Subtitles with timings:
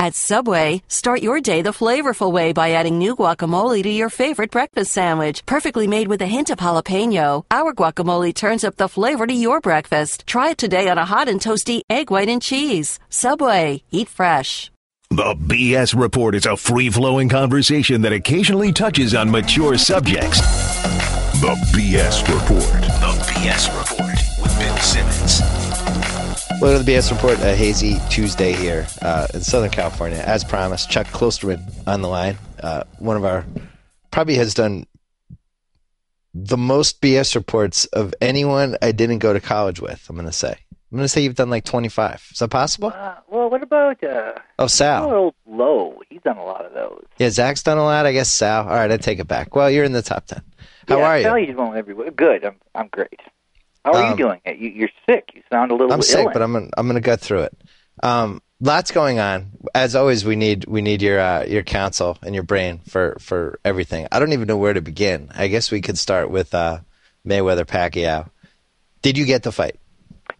[0.00, 4.50] At Subway, start your day the flavorful way by adding new guacamole to your favorite
[4.50, 5.44] breakfast sandwich.
[5.44, 9.60] Perfectly made with a hint of jalapeno, our guacamole turns up the flavor to your
[9.60, 10.26] breakfast.
[10.26, 12.98] Try it today on a hot and toasty egg white and cheese.
[13.10, 14.70] Subway, eat fresh.
[15.10, 20.40] The BS Report is a free flowing conversation that occasionally touches on mature subjects.
[21.42, 22.82] The BS Report.
[23.04, 25.59] The BS Report with Bill Simmons.
[26.60, 30.18] Welcome to the BS Report, a hazy Tuesday here uh, in Southern California.
[30.18, 32.36] As promised, Chuck Klosterman on the line.
[32.62, 33.46] Uh, one of our,
[34.10, 34.84] probably has done
[36.34, 40.32] the most BS reports of anyone I didn't go to college with, I'm going to
[40.32, 40.50] say.
[40.50, 42.28] I'm going to say you've done like 25.
[42.30, 42.92] Is that possible?
[42.94, 45.10] Uh, well, what about uh, oh, Sal?
[45.10, 46.02] Old Low.
[46.10, 47.06] He's done a lot of those.
[47.16, 48.04] Yeah, Zach's done a lot.
[48.04, 48.68] I guess Sal.
[48.68, 49.56] All right, I take it back.
[49.56, 50.42] Well, you're in the top 10.
[50.88, 51.46] How yeah, are you?
[51.46, 52.10] He's one everywhere.
[52.10, 52.44] Good.
[52.44, 53.18] I'm, I'm great.
[53.84, 54.40] How are Um, you doing?
[54.46, 55.30] You, you're sick.
[55.34, 57.56] You sound a little I'm sick, but I'm gonna, I'm gonna get through it.
[58.02, 59.52] Um, lots going on.
[59.74, 63.58] As always, we need we need your uh, your counsel and your brain for for
[63.64, 64.06] everything.
[64.12, 65.30] I don't even know where to begin.
[65.34, 66.80] I guess we could start with uh,
[67.26, 68.28] Mayweather Pacquiao.
[69.02, 69.76] Did you get the fight?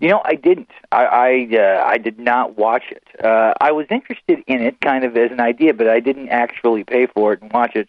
[0.00, 0.70] You know, I didn't.
[0.92, 3.02] I I, uh, I did not watch it.
[3.22, 6.84] Uh, I was interested in it, kind of as an idea, but I didn't actually
[6.84, 7.88] pay for it and watch it.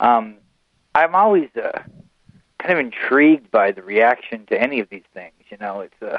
[0.00, 0.36] Um,
[0.94, 1.82] I'm always uh,
[2.58, 5.34] kind of intrigued by the reaction to any of these things.
[5.50, 6.18] You know, it's uh,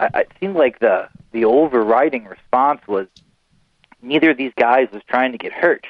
[0.00, 3.06] I, it seemed like the the overriding response was
[4.02, 5.86] neither of these guys was trying to get hurt,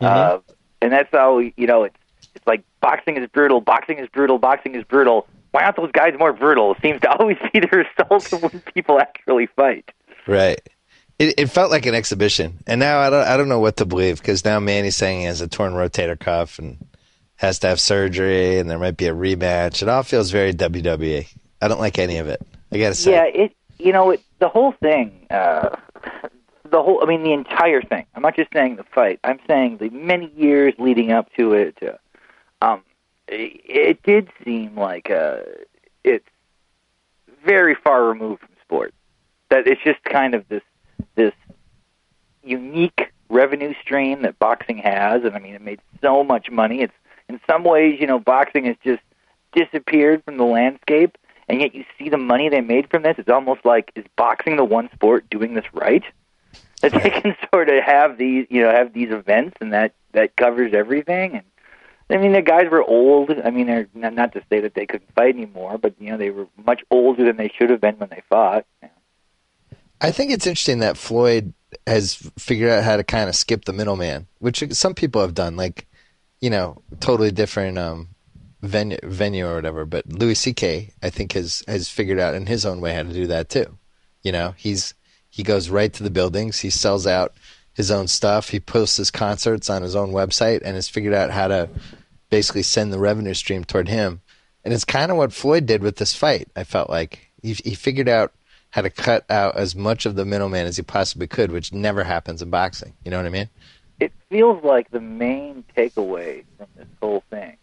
[0.00, 0.38] uh,
[0.80, 1.96] and that's how you know it's
[2.34, 5.26] it's like boxing is brutal, boxing is brutal, boxing is brutal.
[5.50, 6.72] Why aren't those guys more brutal?
[6.72, 9.90] It seems to always be the result of when people actually fight.
[10.26, 10.60] Right.
[11.18, 13.86] It, it felt like an exhibition, and now I don't I don't know what to
[13.86, 16.78] believe because now Manny's saying he has a torn rotator cuff and
[17.38, 19.80] has to have surgery, and there might be a rematch.
[19.80, 21.26] It all feels very WWE.
[21.62, 22.40] I don't like any of it.
[22.70, 23.12] I gotta say.
[23.12, 25.76] Yeah, it you know it, the whole thing, uh,
[26.70, 28.06] the whole I mean the entire thing.
[28.14, 29.20] I'm not just saying the fight.
[29.24, 31.78] I'm saying the many years leading up to it.
[31.80, 32.82] Uh, um,
[33.28, 35.38] it, it did seem like uh,
[36.04, 36.28] it's
[37.44, 38.94] very far removed from sport.
[39.50, 40.62] That it's just kind of this
[41.14, 41.34] this
[42.42, 46.80] unique revenue stream that boxing has, and I mean it made so much money.
[46.80, 46.92] It's
[47.28, 49.02] in some ways, you know, boxing has just
[49.52, 51.16] disappeared from the landscape
[51.48, 53.16] and yet you see the money they made from this.
[53.18, 56.04] It's almost like is boxing the one sport doing this right?
[56.80, 60.36] That they can sort of have these, you know, have these events and that that
[60.36, 61.34] covers everything.
[61.34, 61.42] And
[62.08, 63.32] I mean, the guys were old.
[63.32, 66.30] I mean, they're not, to say that they couldn't fight anymore, but you know, they
[66.30, 68.64] were much older than they should have been when they fought.
[70.00, 71.52] I think it's interesting that Floyd
[71.84, 75.56] has figured out how to kind of skip the middleman, which some people have done,
[75.56, 75.87] like,
[76.40, 78.08] you know, totally different um,
[78.62, 79.84] venue, venue or whatever.
[79.84, 80.92] But Louis C.K.
[81.02, 83.78] I think has has figured out in his own way how to do that too.
[84.22, 84.94] You know, he's
[85.30, 86.60] he goes right to the buildings.
[86.60, 87.34] He sells out
[87.74, 88.50] his own stuff.
[88.50, 91.68] He posts his concerts on his own website and has figured out how to
[92.30, 94.20] basically send the revenue stream toward him.
[94.64, 96.48] And it's kind of what Floyd did with this fight.
[96.56, 98.32] I felt like he he figured out
[98.70, 102.04] how to cut out as much of the middleman as he possibly could, which never
[102.04, 102.92] happens in boxing.
[103.04, 103.48] You know what I mean?
[104.00, 107.56] It feels like the main takeaway from this whole thing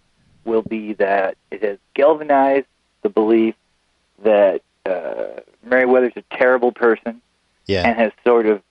[0.44, 2.68] will be that it has galvanized
[3.02, 3.56] the belief
[4.24, 7.22] that uh, Meriwether's a terrible person
[7.68, 7.88] Yeah.
[7.88, 8.62] and has sort of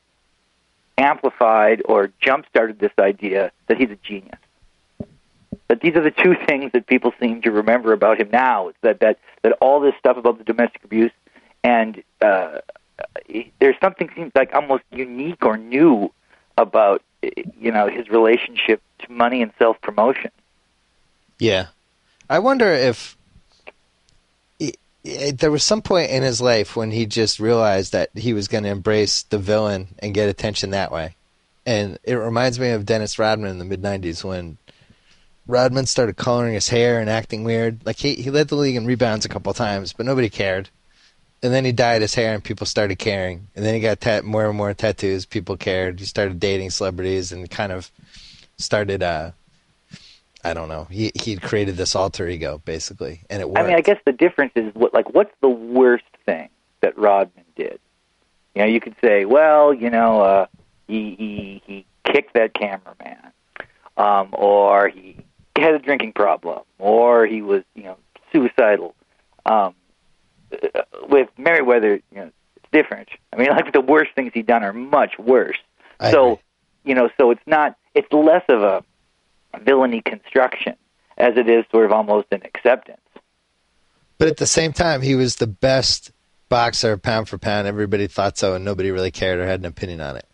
[0.97, 4.39] amplified or jump started this idea that he's a genius.
[5.67, 8.69] But these are the two things that people seem to remember about him now.
[8.69, 11.13] It's that that, that all this stuff about the domestic abuse
[11.65, 12.59] and uh,
[13.59, 16.13] there's something seems like almost unique or new
[16.59, 17.03] about
[17.59, 20.31] you know his relationship to money and self promotion.
[21.39, 21.67] Yeah.
[22.29, 23.17] I wonder if
[25.05, 28.65] there was some point in his life when he just realized that he was going
[28.65, 31.15] to embrace the villain and get attention that way.
[31.67, 34.57] And it reminds me of Dennis Rodman in the mid 90s when
[35.47, 37.85] Rodman started coloring his hair and acting weird.
[37.85, 40.71] Like he, he led the league in rebounds a couple of times, but nobody cared.
[41.45, 43.49] And then he dyed his hair and people started caring.
[43.55, 45.27] And then he got tat- more and more tattoos.
[45.27, 46.01] People cared.
[46.01, 47.93] He started dating celebrities and kind of
[48.57, 49.33] started uh,
[50.45, 50.85] I don't know.
[50.91, 53.61] He he created this alter ego basically, and it worked.
[53.61, 56.51] I mean, I guess the difference is what like what's the worst thing
[56.81, 57.81] that Rodman did?
[58.55, 60.47] You know, you could say, well, you know, uh,
[60.87, 63.33] he he he kicked that cameraman,
[63.97, 65.17] um, or he
[65.57, 67.97] had a drinking problem, or he was you know
[68.31, 68.95] suicidal.
[69.47, 69.75] Um,
[70.75, 73.09] Uh, with Merriweather, you know, it's different.
[73.33, 75.59] I mean, like the worst things he'd done are much worse.
[76.01, 76.43] I so, agree.
[76.85, 77.77] you know, so it's not.
[77.95, 78.85] It's less of a
[79.61, 80.75] villainy construction
[81.17, 83.01] as it is sort of almost an acceptance.
[84.19, 86.11] But at the same time, he was the best
[86.49, 87.67] boxer pound for pound.
[87.67, 90.27] Everybody thought so, and nobody really cared or had an opinion on it.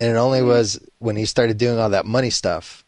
[0.00, 0.48] And it only mm-hmm.
[0.48, 2.84] was when he started doing all that money stuff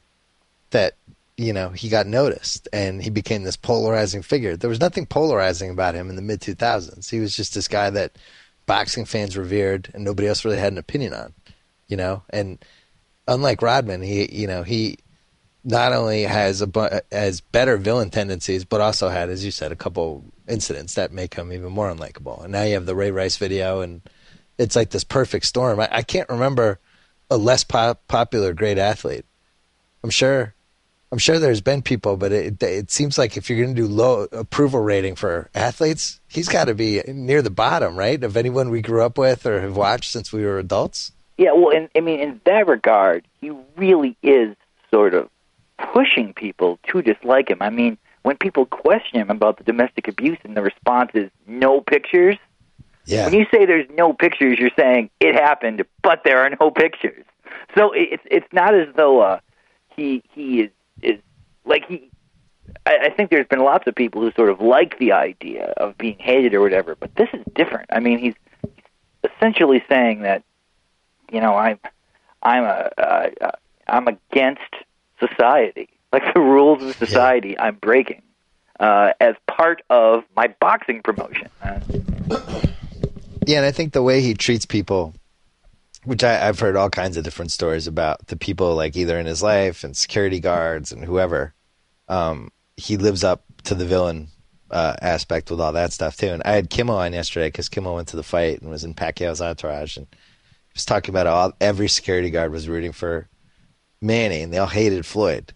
[0.70, 0.94] that,
[1.36, 4.56] you know, he got noticed and he became this polarizing figure.
[4.56, 7.10] There was nothing polarizing about him in the mid 2000s.
[7.10, 8.16] He was just this guy that
[8.64, 11.34] boxing fans revered and nobody else really had an opinion on,
[11.88, 12.22] you know?
[12.30, 12.58] And
[13.28, 14.98] unlike Rodman, he, you know, he
[15.66, 19.76] not only has a has better villain tendencies, but also had, as you said, a
[19.76, 22.42] couple incidents that make him even more unlikable.
[22.44, 24.00] And now you have the Ray Rice video, and
[24.58, 25.80] it's like this perfect storm.
[25.80, 26.78] I, I can't remember
[27.28, 29.24] a less pop- popular great athlete.
[30.04, 30.54] I'm sure,
[31.12, 33.86] I'm sure there's been people, but it it seems like if you're going to do
[33.86, 38.22] low approval rating for athletes, he's got to be near the bottom, right?
[38.22, 41.12] Of anyone we grew up with or have watched since we were adults.
[41.38, 44.56] Yeah, well, in, I mean, in that regard, he really is
[44.90, 45.28] sort of
[45.92, 47.58] pushing people to dislike him.
[47.60, 51.80] I mean, when people question him about the domestic abuse and the response is no
[51.80, 52.36] pictures,
[53.04, 56.70] Yeah, when you say there's no pictures, you're saying it happened, but there are no
[56.70, 57.24] pictures.
[57.76, 59.40] So it's it's not as though uh,
[59.94, 60.75] he he is is
[61.66, 62.10] like he.
[62.84, 65.96] I, I think there's been lots of people who sort of like the idea of
[65.98, 67.86] being hated or whatever, but this is different.
[67.90, 68.34] I mean, he's,
[69.36, 70.42] essentially saying that
[71.30, 71.78] you know I'm
[72.42, 73.50] I'm a uh,
[73.86, 74.62] I'm against
[75.20, 77.58] society, like the rules of society.
[77.58, 78.22] I'm breaking
[78.80, 81.48] uh, as part of my boxing promotion.
[81.62, 81.80] Uh,
[83.46, 85.14] Yeah, and I think the way he treats people,
[86.04, 89.26] which I, I've heard all kinds of different stories about the people like either in
[89.26, 91.54] his life and security guards and whoever,
[92.08, 94.28] um, he lives up to the villain
[94.70, 96.28] uh, aspect with all that stuff too.
[96.28, 98.94] And I had Kimmel on yesterday because Kimmel went to the fight and was in
[98.94, 103.28] Pacquiao's entourage and he was talking about all, every security guard was rooting for
[104.00, 105.52] Manny and they all hated Floyd,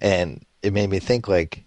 [0.00, 1.64] and it made me think like,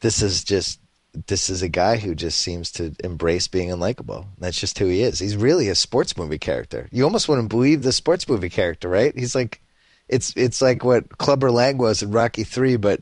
[0.00, 0.80] this is just
[1.26, 4.26] this is a guy who just seems to embrace being unlikable.
[4.38, 5.18] That's just who he is.
[5.18, 6.88] He's really a sports movie character.
[6.92, 9.16] You almost wouldn't believe the sports movie character, right?
[9.16, 9.62] He's like,
[10.08, 13.00] it's it's like what Clubber Lang was in Rocky Three, but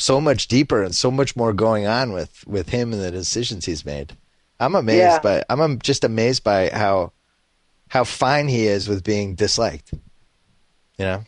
[0.00, 3.66] so much deeper and so much more going on with with him and the decisions
[3.66, 4.16] he's made.
[4.58, 5.18] I'm amazed Yeah.
[5.20, 7.12] by I'm just amazed by how
[7.88, 9.92] how fine he is with being disliked.
[10.98, 11.24] You know,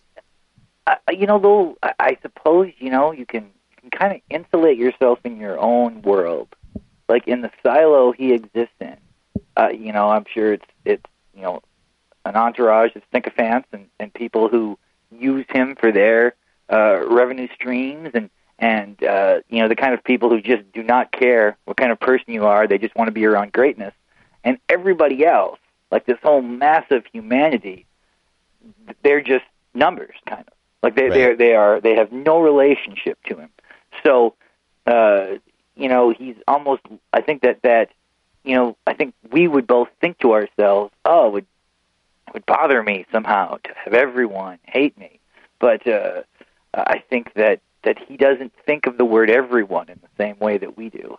[0.87, 4.21] I, you know, though, I, I suppose you know you can you can kind of
[4.31, 6.49] insulate yourself in your own world,
[7.09, 8.97] like in the silo he exists in.
[9.57, 11.05] Uh, you know, I'm sure it's it's
[11.35, 11.63] you know
[12.25, 14.79] an entourage of sycophants and and people who
[15.11, 16.35] use him for their
[16.73, 18.31] uh, revenue streams and
[18.63, 21.91] and uh, you know the kind of people who just do not care what kind
[21.91, 22.67] of person you are.
[22.67, 23.93] They just want to be around greatness,
[24.45, 25.59] and everybody else,
[25.91, 27.87] like this whole massive humanity,
[29.03, 29.45] they're just
[29.75, 31.37] numbers, kind of like they Right.
[31.39, 33.51] they they are they have no relationship to him.
[34.05, 34.35] So,
[34.87, 35.39] uh,
[35.75, 36.83] you know, he's almost.
[37.13, 37.91] I think that that
[38.45, 41.47] you know, I think we would both think to ourselves, oh, it would
[42.29, 45.19] it would bother me somehow to have everyone hate me,
[45.59, 46.23] but uh,
[46.73, 50.59] I think that that he doesn't think of the word everyone in the same way
[50.59, 51.17] that we do.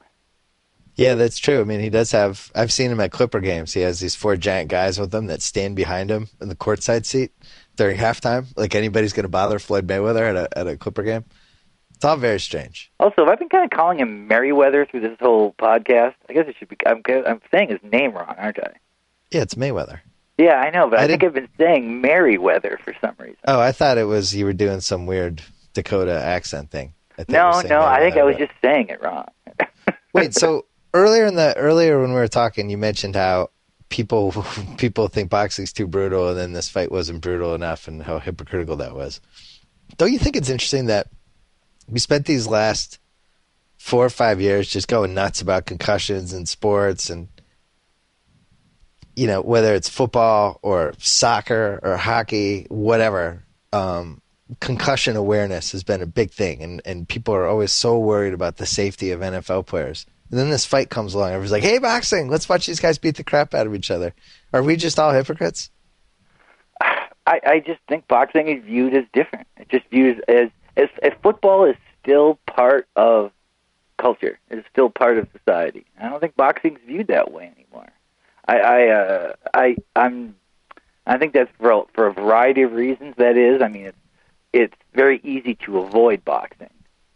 [0.95, 1.59] Yeah, that's true.
[1.59, 2.51] I mean, he does have.
[2.53, 3.73] I've seen him at Clipper games.
[3.73, 7.05] He has these four giant guys with him that stand behind him in the courtside
[7.05, 7.31] seat
[7.75, 8.45] during halftime.
[8.55, 11.25] Like anybody's going to bother Floyd Mayweather at a at a Clipper game.
[11.95, 12.91] It's all very strange.
[12.99, 16.15] Also, I've been kind of calling him Merriweather through this whole podcast?
[16.29, 16.77] I guess it should be.
[16.85, 18.73] I'm, I'm saying his name wrong, aren't I?
[19.31, 20.01] Yeah, it's Mayweather.
[20.37, 23.37] Yeah, I know, but I, I think I've been saying Merriweather for some reason.
[23.47, 25.41] Oh, I thought it was you were doing some weird
[25.73, 26.93] Dakota accent thing.
[27.17, 29.27] I No, no, I think I was just saying it wrong.
[30.13, 33.49] Wait, so earlier in the earlier when we were talking, you mentioned how
[33.89, 34.31] people
[34.77, 38.77] people think boxing's too brutal, and then this fight wasn't brutal enough, and how hypocritical
[38.77, 39.21] that was.
[39.97, 41.07] Don't you think it's interesting that
[41.87, 42.99] we spent these last
[43.77, 47.27] four or five years just going nuts about concussions and sports, and
[49.15, 53.43] you know whether it's football or soccer or hockey, whatever.
[53.71, 54.21] Um,
[54.59, 58.57] concussion awareness has been a big thing, and, and people are always so worried about
[58.57, 60.05] the safety of NFL players.
[60.29, 62.27] And then this fight comes along, everyone's like, "Hey, boxing!
[62.27, 64.13] Let's watch these guys beat the crap out of each other."
[64.51, 65.69] Are we just all hypocrites?
[67.25, 69.47] I, I just think boxing is viewed as different.
[69.57, 73.31] It just views as as if football is still part of
[73.97, 74.39] culture.
[74.49, 75.85] It's still part of society.
[75.99, 77.89] I don't think boxing's viewed that way anymore.
[78.47, 80.35] I I uh, I I'm
[81.05, 83.15] I think that's for for a variety of reasons.
[83.17, 83.97] That is, I mean, it's
[84.53, 86.69] it's very easy to avoid boxing,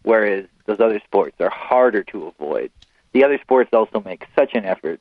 [0.04, 2.72] whereas those other sports are harder to avoid.
[3.14, 5.00] The other sports also make such an effort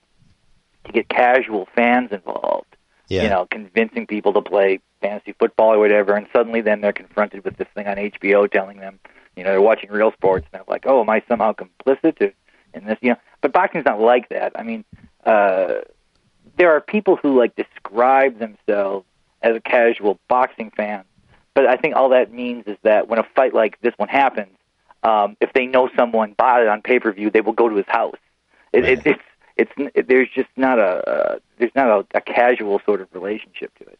[0.84, 2.76] to get casual fans involved
[3.08, 3.22] Yeah.
[3.24, 7.44] you know, convincing people to play fantasy football or whatever, and suddenly then they're confronted
[7.44, 8.98] with this thing on HBO telling them,
[9.36, 12.32] you know, they're watching real sports, and they're like, oh, am I somehow complicit
[12.74, 12.98] in this?
[13.00, 14.52] You know, but boxing's not like that.
[14.56, 14.84] I mean,
[15.24, 15.74] uh,
[16.56, 19.06] there are people who like describe themselves
[19.42, 21.04] as a casual boxing fan.
[21.56, 24.54] But I think all that means is that when a fight like this one happens,
[25.02, 27.76] um, if they know someone bought it on pay per view, they will go to
[27.76, 28.18] his house.
[28.74, 28.98] It, Right.
[28.98, 29.22] it, it's
[29.56, 33.74] it's it, there's just not a uh, there's not a, a casual sort of relationship
[33.78, 33.98] to it.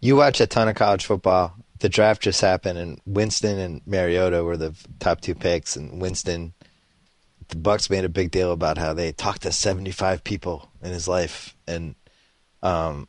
[0.00, 1.56] You watch a ton of college football.
[1.80, 5.74] The draft just happened, and Winston and Mariota were the top two picks.
[5.74, 6.52] And Winston,
[7.48, 11.08] the Bucs made a big deal about how they talked to seventy-five people in his
[11.08, 11.96] life, and
[12.62, 13.08] um,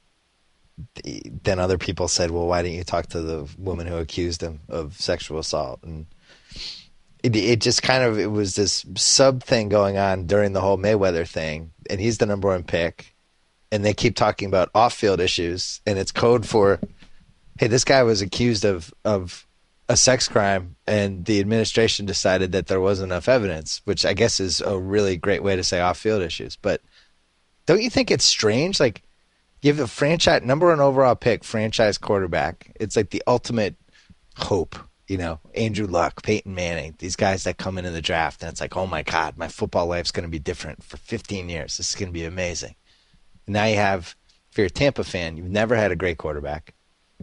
[1.43, 4.61] then other people said, "Well, why didn't you talk to the woman who accused him
[4.69, 6.05] of sexual assault?" And
[7.23, 10.77] it, it just kind of it was this sub thing going on during the whole
[10.77, 13.11] Mayweather thing, and he's the number one pick
[13.71, 16.79] and they keep talking about off-field issues, and it's code for,
[17.57, 19.47] hey, this guy was accused of of
[19.87, 24.39] a sex crime, and the administration decided that there wasn't enough evidence, which I guess
[24.39, 26.55] is a really great way to say off-field issues.
[26.55, 26.81] But
[27.65, 28.79] don't you think it's strange?
[28.79, 29.01] Like,
[29.61, 32.75] you have a franchise number one overall pick, franchise quarterback.
[32.79, 33.75] It's like the ultimate
[34.37, 34.75] hope.
[35.07, 38.61] You know, Andrew Luck, Peyton Manning, these guys that come into the draft, and it's
[38.61, 41.75] like, oh my God, my football life's going to be different for 15 years.
[41.75, 42.75] This is going to be amazing.
[43.45, 44.15] And now you have,
[44.51, 46.73] if you're a Tampa fan, you've never had a great quarterback.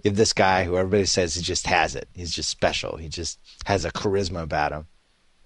[0.02, 2.08] You have this guy who everybody says he just has it.
[2.12, 2.98] He's just special.
[2.98, 4.86] He just has a charisma about him,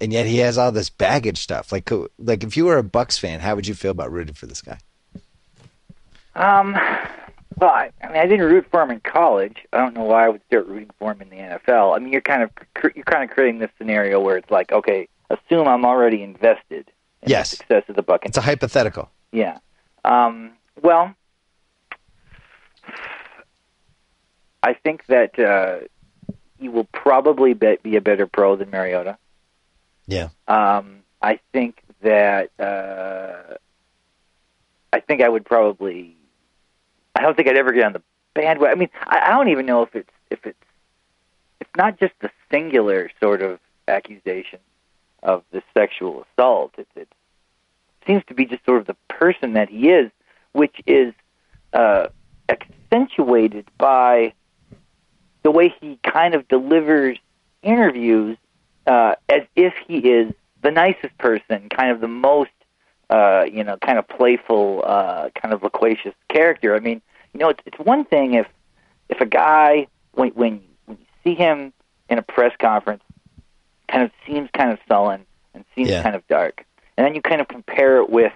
[0.01, 1.71] and yet he has all this baggage stuff.
[1.71, 4.47] Like, like if you were a Bucs fan, how would you feel about rooting for
[4.47, 4.79] this guy?
[6.35, 6.73] Um,
[7.59, 9.59] well, I, I mean, I didn't root for him in college.
[9.73, 11.95] I don't know why I would start rooting for him in the NFL.
[11.95, 14.73] I mean, you're kind of cr- you're kind of creating this scenario where it's like,
[14.73, 16.91] okay, assume I'm already invested
[17.23, 17.51] in Yes.
[17.51, 18.31] the success of the Buccaneers.
[18.31, 19.11] It's a hypothetical.
[19.33, 19.59] Yeah.
[20.05, 21.15] Um, well,
[24.63, 25.81] I think that uh,
[26.59, 29.19] he will probably be, be a better pro than Mariota.
[30.07, 30.29] Yeah.
[30.49, 33.55] Um, I think that uh,
[34.93, 36.17] I think I would probably.
[37.15, 38.03] I don't think I'd ever get on the
[38.35, 38.77] bandwagon.
[38.77, 40.59] I mean, I, I don't even know if it's if it's
[41.61, 44.59] it's not just the singular sort of accusation
[45.23, 46.73] of the sexual assault.
[46.79, 47.09] It, it
[48.07, 50.11] seems to be just sort of the person that he is,
[50.53, 51.15] which is
[51.73, 52.09] uh,
[52.49, 54.33] accentuated by
[55.43, 57.19] the way he kind of delivers
[57.63, 58.37] interviews
[58.87, 62.51] uh, as if he is the nicest person, kind of the most,
[63.13, 66.75] uh, you know, kind of playful, uh, kind of loquacious character.
[66.75, 67.03] I mean,
[67.35, 68.47] you know, it's it's one thing if
[69.11, 71.75] if a guy when when when you see him
[72.09, 73.03] in a press conference,
[73.91, 76.03] kind of seems kind of sullen and seems Yeah.
[76.03, 76.65] kind of dark,
[76.97, 78.33] and then you kind of compare it with,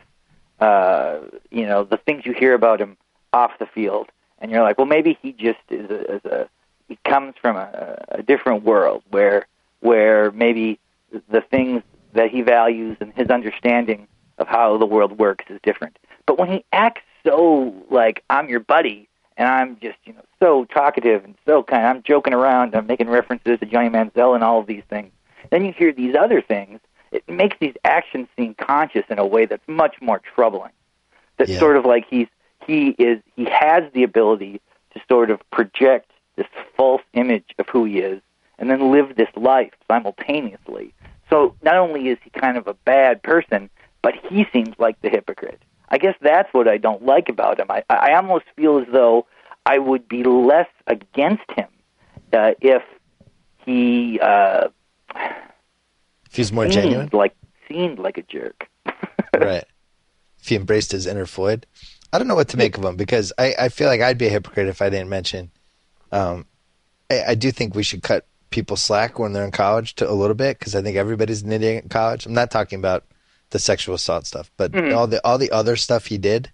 [0.61, 2.99] uh, you know, the things you hear about him
[3.33, 4.09] off the field,
[4.41, 6.49] and you're like, well, maybe he just is a, is a
[6.89, 9.47] he comes from a, a different world where
[9.81, 10.79] where maybe
[11.31, 14.07] the things that he values and his understanding
[14.39, 15.99] of how the world works is different.
[16.27, 20.65] But when he acts so like I'm your buddy and I'm just you know so
[20.67, 24.61] talkative and so kind, I'm joking around, I'm making references to Johnny Manziel and all
[24.61, 25.11] of these things.
[25.51, 26.81] Then you hear these other things.
[27.13, 30.73] It makes these actions seem conscious in a way that's much more troubling.
[31.37, 31.59] That's Yeah.
[31.61, 32.29] sort of like he's
[32.67, 34.61] he is he has the ability
[34.95, 38.21] to sort of project this false image of who he is
[38.59, 40.93] and then live this life simultaneously.
[41.31, 43.69] So not only is he kind of a bad person,
[44.07, 45.61] but he seems like the hypocrite.
[45.89, 47.67] I guess that's what I don't like about him.
[47.69, 49.27] I, I almost feel as though
[49.67, 51.67] I would be less against him
[52.33, 52.85] uh, if
[53.65, 54.69] he uh,
[55.17, 57.35] If he's more seemed genuine, like
[57.67, 58.69] seemed like a jerk.
[59.37, 59.65] right?
[60.39, 61.67] If he embraced his inner Floyd,
[62.13, 64.29] I don't know what to make of him because I, I feel like I'd be
[64.29, 65.51] a hypocrite if I didn't mention.
[66.13, 66.47] Um,
[67.11, 70.15] I, I do think we should cut people slack when they're in college to a
[70.15, 72.25] little bit because I think everybody's an idiot in college.
[72.25, 73.03] I'm not talking about
[73.51, 76.51] the sexual assault stuff, but all the all the other stuff he did.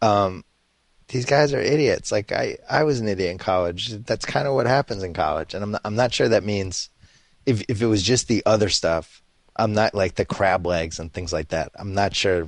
[0.00, 0.44] Um,
[1.08, 2.12] these guys are idiots.
[2.12, 3.88] Like I, I was an idiot in college.
[4.04, 6.90] That's kind of what happens in college, and I'm not, I'm not sure that means
[7.46, 9.22] if if it was just the other stuff.
[9.60, 11.72] I'm not like the crab legs and things like that.
[11.74, 12.46] I'm not sure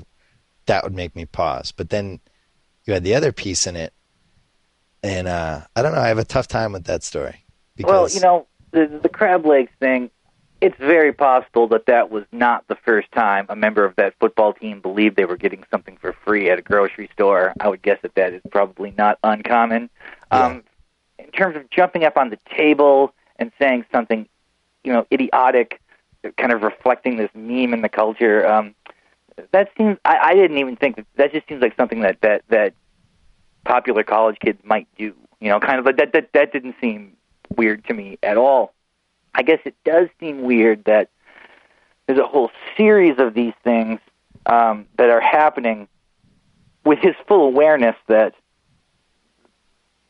[0.67, 1.73] that would make me pause.
[1.73, 2.21] But then
[2.85, 3.93] you had the other piece in it,
[5.03, 6.01] and uh, I don't know.
[6.01, 7.45] I have a tough time with that story.
[7.77, 10.11] Because, Well, you know, the, the crab legs thing,
[10.61, 14.53] it's very possible that that was not the first time a member of that football
[14.53, 17.55] team believed they were getting something for free at a grocery store.
[17.61, 19.89] I would guess that that is probably not uncommon.
[20.31, 20.63] Um,
[21.19, 24.29] in terms of jumping up on the table and saying something,
[24.85, 25.81] you know, idiotic,
[26.37, 28.75] kind of reflecting this meme in the culture, um,
[29.53, 32.43] that seems, I, I didn't even think that, that just seems like something that, that,
[32.49, 32.75] that
[33.65, 35.15] popular college kids might do.
[35.41, 37.17] You know, kind of like that, that, that didn't seem
[37.57, 38.75] weird to me at all.
[39.35, 41.09] I guess it does seem weird that
[42.07, 44.01] there's a whole series of these things
[44.47, 45.89] um, that are happening
[46.85, 48.35] with his full awareness that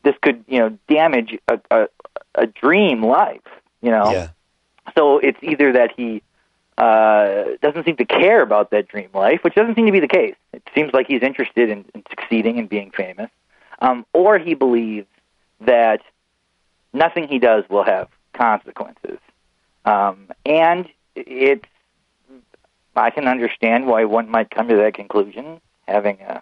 [0.03, 1.87] this could you know damage a, a,
[2.35, 3.41] a dream life.
[3.81, 4.29] You know, Yeah.
[4.97, 6.23] so it's either that he
[6.77, 10.07] uh, doesn't seem to care about that dream life, which doesn't seem to be the
[10.07, 10.35] case.
[10.53, 13.29] It seems like he's interested in, in succeeding and being famous,
[13.79, 15.07] um, or he believes
[15.59, 16.01] that
[16.93, 18.07] nothing he does will have
[18.41, 19.19] consequences.
[19.85, 21.65] Um, and it's,
[22.95, 26.41] I can understand why one might come to that conclusion, having uh,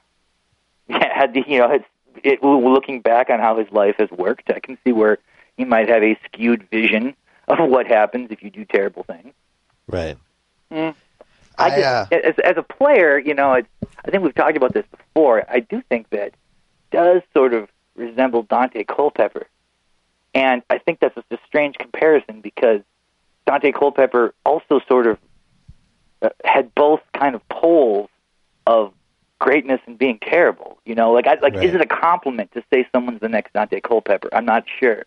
[0.90, 1.86] had the, you know, it's,
[2.24, 4.50] it, looking back on how his life has worked.
[4.50, 5.20] I can see where
[5.58, 7.16] he might have a skewed vision
[7.48, 9.34] of what happens if you do terrible things.
[9.88, 10.18] Right.
[11.58, 13.68] I, I, just, uh, as, as a player, you know, it's,
[14.06, 15.46] I think we've talked about this before.
[15.50, 16.34] I do think that
[16.92, 19.48] does sort of resemble Daunte Culpepper,
[20.34, 22.82] and I think that's just a strange comparison because
[23.48, 25.18] Daunte Culpepper also sort of
[26.22, 28.10] uh, had both kind of poles
[28.68, 28.94] of
[29.40, 30.80] greatness and being terrible.
[30.86, 31.64] You know, like I, like Right.
[31.64, 34.30] is it a compliment to say someone's the next Daunte Culpepper?
[34.34, 35.04] I'm not sure.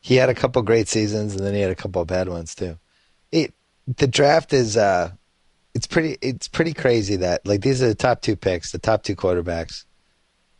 [0.00, 2.54] He had a couple great seasons, and then he had a couple of bad ones
[2.54, 2.76] too.
[3.30, 3.54] It,
[3.86, 5.12] the draft is uh,
[5.74, 9.04] it's pretty it's pretty crazy that like these are the top two picks, the top
[9.04, 9.84] two quarterbacks,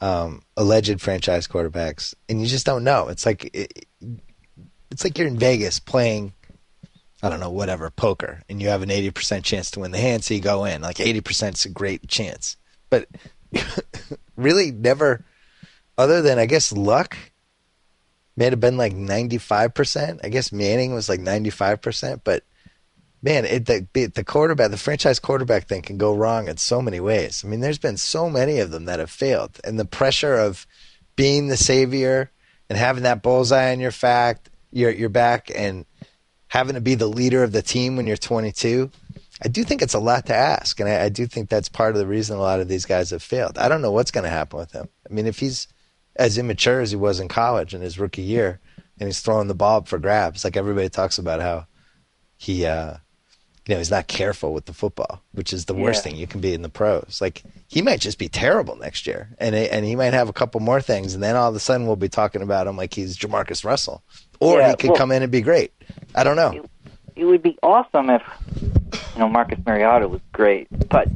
[0.03, 3.09] um, alleged franchise quarterbacks, and you just don't know.
[3.09, 3.87] It's like it,
[4.91, 6.33] it's like you're in Vegas playing,
[7.23, 9.99] I don't know, whatever poker, and you have an eighty percent chance to win the
[9.99, 10.83] hand, so you go in.
[10.83, 12.57] Like eighty percent is a great chance,
[12.91, 13.07] but
[14.37, 15.25] really never,
[15.97, 17.17] other than I guess luck
[18.37, 20.21] may have been like 95%.
[20.25, 22.45] I guess Manning was like 95%, but
[23.23, 27.01] man, it, the, the quarterback, the franchise quarterback thing can go wrong in so many
[27.01, 27.45] ways.
[27.45, 29.61] I mean, there's been so many of them that have failed.
[29.65, 30.67] And the pressure of
[31.15, 32.31] being the savior
[32.69, 35.87] and having that bullseye on your fact, your, your back and
[36.49, 38.91] having to be the leader of the team when you're 22.
[39.45, 40.79] I do think it's a lot to ask.
[40.81, 43.11] And I, I do think that's part of the reason a lot of these guys
[43.11, 43.57] have failed.
[43.57, 44.89] I don't know what's going to happen with him.
[45.09, 45.69] I mean, if he's
[46.17, 48.61] as immature as he was in college in his rookie year,
[48.99, 50.45] and he's throwing the ball up for grabs.
[50.45, 51.67] Like everybody talks about how
[52.37, 52.97] he, uh,
[53.67, 56.11] you know, he's not careful with the football, which is the worst Yeah.
[56.11, 57.21] thing you can be in the pros.
[57.21, 60.61] Like he might just be terrible next year, and and he might have a couple
[60.61, 63.17] more things, and then all of a sudden we'll be talking about him like he's
[63.17, 64.03] JaMarcus Russell,
[64.41, 65.73] or Yeah, he could well- come in and be great.
[66.15, 66.65] I don't know.
[67.15, 68.23] it would be awesome if
[69.15, 70.67] you know Marcus Mariota was great.
[70.89, 71.09] But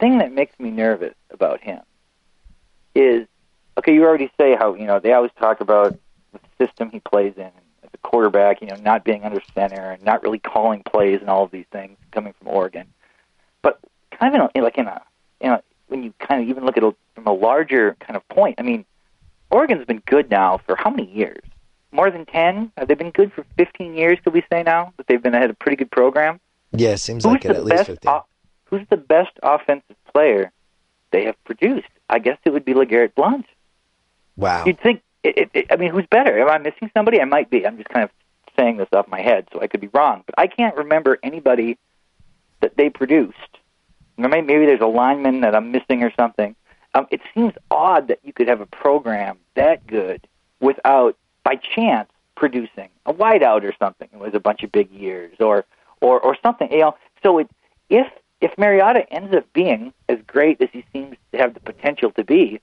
[0.00, 1.80] thing that makes me nervous about him
[2.94, 3.26] is
[3.78, 3.94] okay.
[3.94, 5.96] You already say how you know they always talk about
[6.32, 7.50] the system he plays in
[8.02, 8.60] quarterback.
[8.60, 11.66] You know, not being under center and not really calling plays and all of these
[11.72, 12.86] things coming from Oregon.
[13.62, 13.78] But
[14.18, 15.02] kind of in a, like in a
[15.40, 18.26] you know when you kind of even look at it from a larger kind of
[18.28, 18.56] point.
[18.58, 18.84] I mean,
[19.50, 21.42] Oregon's been good now for how many years?
[21.90, 22.72] More than ten?
[22.78, 24.18] Have they been good for fifteen years?
[24.24, 26.40] Could we say now that they've been had a pretty good program?
[26.72, 27.86] Yeah, seems Who's like it at least best?
[27.88, 28.10] fifteen.
[28.10, 28.24] o-
[28.64, 30.50] who's the best offensive player
[31.10, 31.88] they have produced?
[32.08, 33.44] I guess it would be LeGarrette Blount.
[34.36, 34.64] wow.
[34.64, 35.02] You'd think.
[35.22, 36.40] It, it, it, I mean, who's better?
[36.40, 37.20] Am I missing somebody?
[37.20, 37.66] I might be.
[37.66, 38.10] I'm just kind of
[38.58, 40.22] saying this off my head, so I could be wrong.
[40.26, 41.78] But I can't remember anybody
[42.60, 43.36] that they produced.
[44.16, 46.54] Maybe, maybe there's a lineman that I'm missing or something.
[46.94, 50.26] Um, it seems odd that you could have a program that good
[50.60, 54.08] without, by chance, producing a wideout or something.
[54.12, 55.64] It was a bunch of big years, or
[56.00, 56.70] or or something.
[56.70, 57.50] You know, so it,
[57.88, 58.06] if
[58.40, 62.24] if Mariota ends up being as great as he seems to have the potential to
[62.24, 62.60] be,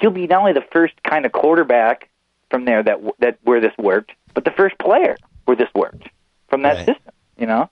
[0.00, 2.08] he'll be not only the first kind of quarterback
[2.50, 6.08] from there that that where this worked, but the first player where this worked
[6.48, 6.86] from that Right.
[6.86, 7.12] system.
[7.36, 7.70] You know,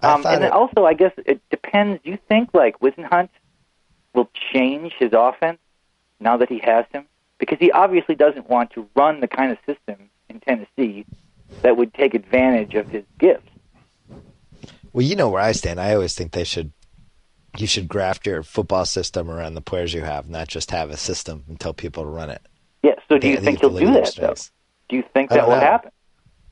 [0.00, 2.00] um, and then it- also I guess it depends.
[2.04, 3.30] Do you think like Whisenhunt
[4.14, 5.58] will change his offense
[6.20, 7.06] now that he has him?
[7.38, 11.04] Because he obviously doesn't want to run the kind of system in Tennessee
[11.62, 13.48] that would take advantage of his gifts.
[14.92, 15.80] Well, you know where I stand.
[15.80, 16.70] I always think they should.
[17.58, 20.96] You should graft your football system around the players you have, not just have a
[20.96, 22.42] system and tell people to run it.
[22.82, 22.94] Yeah.
[23.08, 24.34] So do you think think he'll do that though?
[24.88, 25.60] Do you think that will know.
[25.60, 25.90] happen?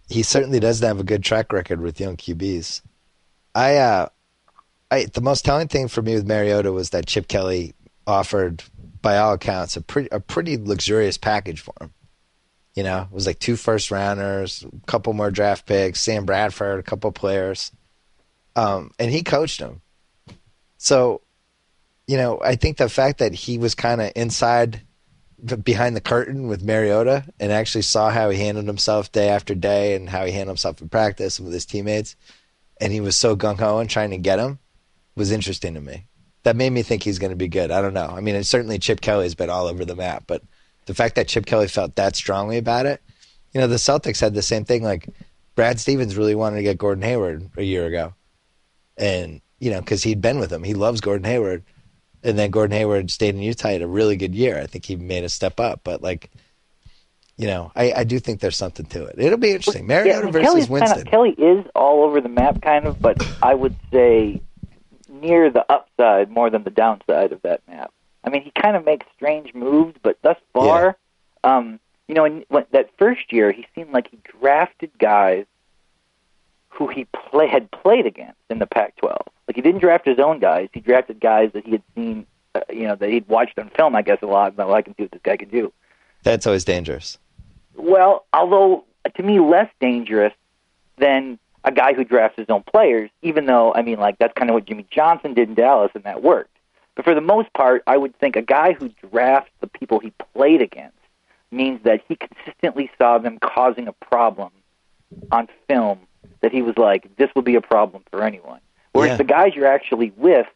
[0.08, 2.82] He certainly doesn't have a good track record with young QBs.
[3.54, 4.08] I, uh,
[4.90, 7.74] I the most telling thing for me with Mariota was that Chip Kelly
[8.06, 8.62] offered,
[9.02, 11.92] by all accounts, a pretty a pretty luxurious package for him.
[12.74, 16.80] You know, it was like two first rounders, a couple more draft picks, Sam Bradford,
[16.80, 17.72] a couple players,
[18.56, 19.80] um, and he coached him.
[20.82, 21.20] So,
[22.06, 24.80] you know, I think the fact that he was kind of inside
[25.62, 29.94] behind the curtain with Mariota and actually saw how he handled himself day after day
[29.94, 32.16] and how he handled himself in practice and with his teammates,
[32.80, 34.58] and he was so gung ho and trying to get him
[35.16, 36.06] was interesting to me.
[36.44, 37.70] That made me think he's going to be good.
[37.70, 38.14] I don't know.
[38.16, 40.42] I mean, certainly Chip Kelly's been all over the map, but
[40.86, 43.02] the fact that Chip Kelly felt that strongly about it,
[43.52, 44.82] you know, the Celtics had the same thing.
[44.82, 45.10] Like
[45.56, 48.14] Brad Stevens really wanted to get Gordon Hayward a year ago,
[48.96, 51.62] and you know, because he'd been with him, he loves Gordon Hayward,
[52.24, 54.58] and then Gordon Hayward stayed in Utah, had a really good year.
[54.58, 56.30] I think he made a step up, but like
[57.40, 59.14] you know, I, I do think there's something to it.
[59.16, 59.86] It'll be interesting.
[59.86, 60.96] Mariota yeah, versus Kelly's Winston.
[60.96, 64.42] Kind of, Kelly is all over the map, kind of, but I would say
[65.08, 67.94] near the upside more than the downside of that map.
[68.22, 70.98] I mean, he kind of makes strange moves, but thus far,
[71.42, 75.46] um, you know, in when, that first year, he seemed like he drafted guys
[76.68, 79.16] who he play had played against in the Pac-12.
[79.50, 82.60] Like he didn't draft his own guys; he drafted guys that he had seen, uh,
[82.72, 83.96] you know, that he'd watched on film.
[83.96, 84.54] I guess a lot.
[84.54, 85.72] But I can see what this guy can do.
[86.22, 87.18] That's always dangerous.
[87.74, 90.32] Well, although to me less dangerous
[90.98, 94.48] than a guy who drafts his own players, even though I mean like that's kind
[94.50, 96.56] of what Jimmy Johnson did in Dallas and that worked.
[96.94, 100.12] But for the most part, I would think a guy who drafts the people he
[100.32, 100.96] played against
[101.50, 104.52] means that he consistently saw them causing a problem
[105.32, 105.98] on film
[106.40, 108.60] that he was like, this will be a problem for anyone.
[108.92, 109.16] Whereas Yeah.
[109.18, 110.46] the guys you're actually with,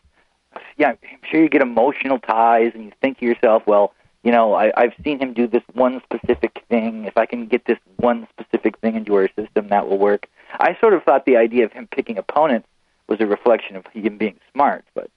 [0.77, 0.99] yeah, I'm
[1.31, 3.93] sure you get emotional ties and you think to yourself, well,
[4.23, 7.05] you know, I, I've seen him do this one specific thing.
[7.05, 10.29] If I can get this one specific thing into our system, that will work.
[10.59, 12.67] I sort of thought the idea of him picking opponents
[13.07, 15.11] was a reflection of him being smart, but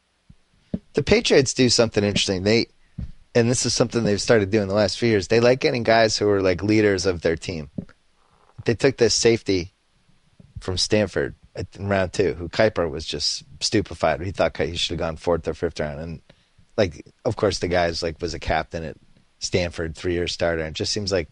[0.93, 2.43] The Patriots do something interesting.
[2.43, 2.67] They,
[3.34, 5.30] and this is something they've started doing the last few years.
[5.30, 7.69] They like getting guys who are like leaders of their team.
[8.65, 9.73] They took this safety
[10.60, 11.36] from Stanford
[11.78, 14.22] in round two, who Kiper was just stupefied.
[14.22, 16.22] He thought he should have gone fourth or fifth round, and
[16.78, 18.98] like, of course, the guy's like was a captain at
[19.39, 20.62] Stanford, three year starter.
[20.62, 21.30] And it just seems like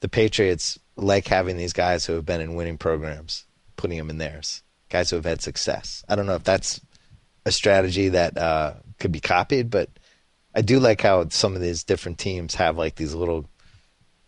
[0.00, 3.44] the Patriots like having these guys who have been in winning programs,
[3.76, 4.62] putting them in theirs.
[4.88, 6.02] Guys who have had success.
[6.08, 6.80] I don't know if that's
[7.46, 9.88] a strategy that uh, could be copied, but
[10.54, 13.48] I do like how some of these different teams have like these little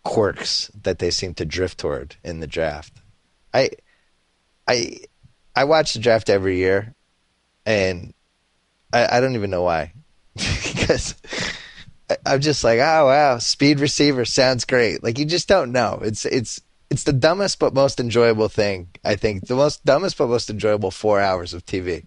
[0.03, 2.93] quirks that they seem to drift toward in the draft.
[3.53, 3.71] I,
[4.67, 4.99] I,
[5.55, 6.93] I watch the draft every year,
[7.65, 8.13] and
[8.91, 9.93] I, I don't even know why,
[10.35, 11.15] because
[12.09, 15.03] I- I'm just like, oh wow, speed receiver sounds great.
[15.03, 15.99] Like you just don't know.
[16.03, 18.89] It's it's it's the dumbest but most enjoyable thing.
[19.03, 22.05] I think the most dumbest but most enjoyable four hours of TV.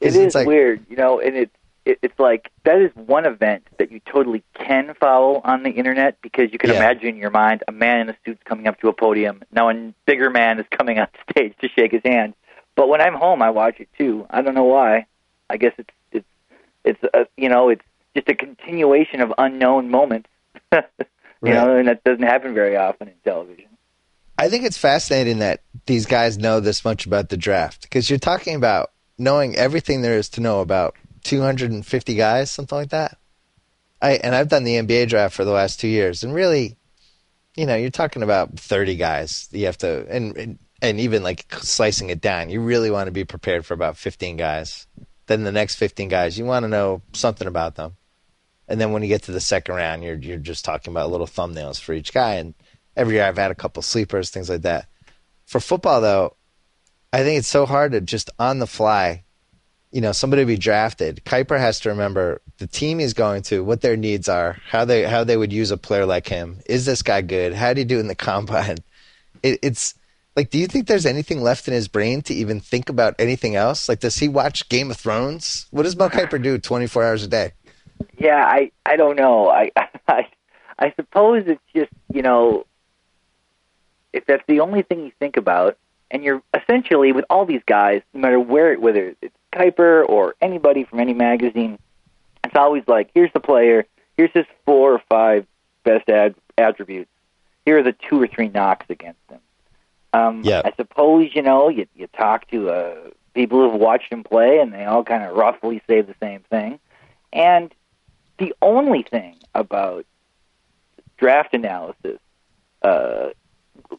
[0.00, 1.52] It it's like- weird, you know, and it's
[1.86, 6.18] it, it's like that is one event that you totally can follow on the internet
[6.20, 6.76] because you can Yeah.
[6.76, 9.42] imagine in your mind a man in a suit coming up to a podium.
[9.52, 12.34] Now a bigger man is coming on stage to shake his hand.
[12.76, 14.26] But when I'm home, I watch it too.
[14.30, 15.06] I don't know why.
[15.50, 16.26] I guess it's it's
[16.84, 17.84] it's a, you know it's
[18.14, 20.28] just a continuation of unknown moments.
[20.72, 23.66] you know, and that doesn't happen very often in television.
[24.38, 28.18] I think it's fascinating that these guys know this much about the draft because you're
[28.18, 33.16] talking about knowing everything there is to know about 250 guys, something like that.
[34.02, 36.76] I and I've done the NBA draft for the last two years, and really,
[37.56, 39.48] you know, you're talking about 30 guys.
[39.52, 43.12] You have to, and and, and even like slicing it down, you really want to
[43.12, 44.86] be prepared for about 15 guys.
[45.26, 47.96] Then the next 15 guys, you want to know something about them.
[48.68, 51.26] And then when you get to the second round, you're you're just talking about little
[51.26, 52.34] thumbnails for each guy.
[52.34, 52.54] And
[52.96, 54.88] every year I've had a couple sleepers, things like that.
[55.46, 56.36] For football though,
[57.12, 59.24] I think it's so hard to just on the fly,
[59.92, 61.24] you know, somebody be drafted.
[61.24, 65.04] Kiper has to remember the team he's going to, what their needs are, how they
[65.04, 66.60] how they would use a player like him.
[66.66, 67.54] Is this guy good?
[67.54, 68.78] How do you do in the combine?
[69.42, 69.94] It, it's
[70.36, 73.56] like, do you think there's anything left in his brain to even think about anything
[73.56, 73.88] else?
[73.88, 75.66] Like, does he watch Game of Thrones?
[75.70, 77.52] What does Mel Kiper do 24 hours a day?
[78.18, 79.48] Yeah, I I don't know.
[79.48, 79.70] I
[80.08, 80.26] I
[80.78, 82.66] I suppose it's just you know
[84.12, 85.78] if that's the only thing you think about,
[86.10, 90.84] and you're essentially with all these guys, no matter where whether it's Kiper or anybody
[90.84, 91.78] from any magazine,
[92.44, 93.86] it's always like here's the player,
[94.18, 95.46] here's his four or five
[95.84, 97.10] best ad- attributes,
[97.64, 99.40] here are the two or three knocks against him.
[100.12, 100.62] Um, Yeah.
[100.64, 102.94] I suppose you know you you talk to uh,
[103.34, 106.78] people who've watched him play, and they all kind of roughly say the same thing.
[107.32, 107.74] And
[108.38, 110.06] the only thing about
[111.18, 112.18] draft analysis
[112.82, 113.28] uh,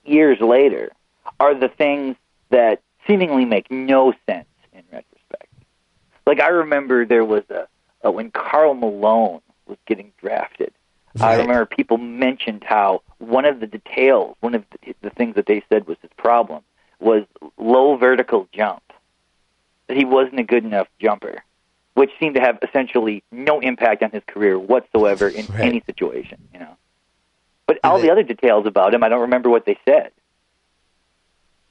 [0.06, 0.92] years later
[1.40, 2.16] are the things
[2.50, 5.52] that seemingly make no sense in retrospect.
[6.26, 7.68] Like I remember there was a,
[8.02, 10.72] a when Karl Malone was getting drafted.
[11.22, 15.46] I remember people mentioned how one of the details, one of the, the things that
[15.46, 16.64] they said was his problem,
[17.00, 17.24] was
[17.58, 18.82] low vertical jump.
[19.88, 21.44] That he wasn't a good enough jumper,
[21.94, 25.62] which seemed to have essentially no impact on his career whatsoever in Right.
[25.62, 26.40] any situation.
[26.54, 26.78] You know,
[27.68, 30.12] but all the other details about him, I don't remember what they said.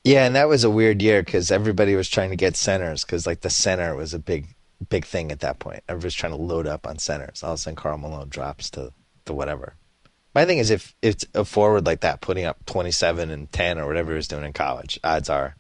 [0.04, 3.26] Yeah, and that was a weird year because everybody was trying to get centers because
[3.26, 4.54] like the center was a big,
[4.88, 5.82] big thing at that point.
[5.88, 7.42] Everybody's trying to load up on centers.
[7.42, 8.92] All of a sudden, Karl Malone drops to
[9.26, 9.74] the whatever.
[10.34, 13.86] My thing is if it's a forward like that putting up 27 and 10 or
[13.86, 15.56] whatever he was doing in college, odds are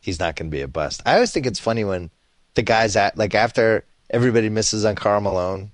[0.00, 1.02] he's not going to be a bust.
[1.06, 2.10] I always think it's funny when
[2.54, 5.70] the guys at like after everybody misses on Karl Malone,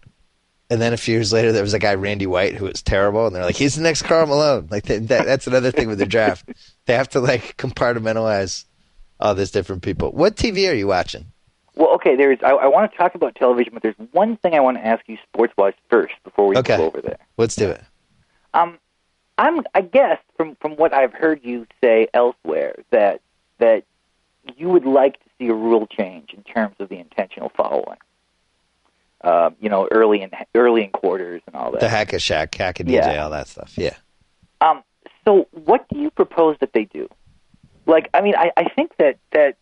[0.70, 3.26] And then a few years later, there was a guy Randy White who was terrible,
[3.26, 6.06] and they're like, "He's the next Karl Malone." Like that, that's another thing with the
[6.06, 6.48] draft.
[6.87, 8.64] They have to like compartmentalize
[9.18, 10.12] all these different people.
[10.12, 11.30] What TV are you watching?
[11.81, 12.14] Well, okay.
[12.14, 12.38] There's.
[12.43, 15.09] I, I want to talk about television, but there's one thing I want to ask
[15.09, 16.77] you sports-wise first before we Okay.
[16.77, 17.16] go over there.
[17.38, 17.83] Let's do it.
[18.53, 18.79] Um,
[19.38, 19.62] I'm.
[19.75, 23.23] I guess from from what I've heard you say elsewhere that
[23.61, 23.85] that
[24.59, 27.97] you would like to see a rule change in terms of the intentional following.
[29.23, 31.81] Uh, you know, early in early in quarters and all that.
[31.81, 33.25] The Hack a Shaq, Hack a DJ, Yeah.
[33.25, 33.73] all that stuff.
[33.79, 33.97] Yeah.
[34.61, 34.83] Um,
[35.27, 37.09] so what do you propose that they do?
[37.87, 39.57] Like, I mean, I, I think that that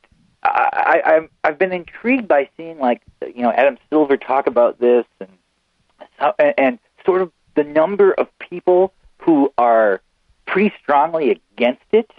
[0.49, 3.03] I, I I'm- I've been intrigued by seeing like
[3.35, 8.93] you know Adam Silver talk about this and, and sort of the number of people
[9.19, 10.01] who are
[10.47, 12.11] pretty strongly against it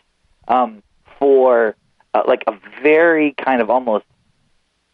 [0.48, 0.84] um,
[1.18, 1.76] for
[2.14, 4.06] uh, like a very kind of almost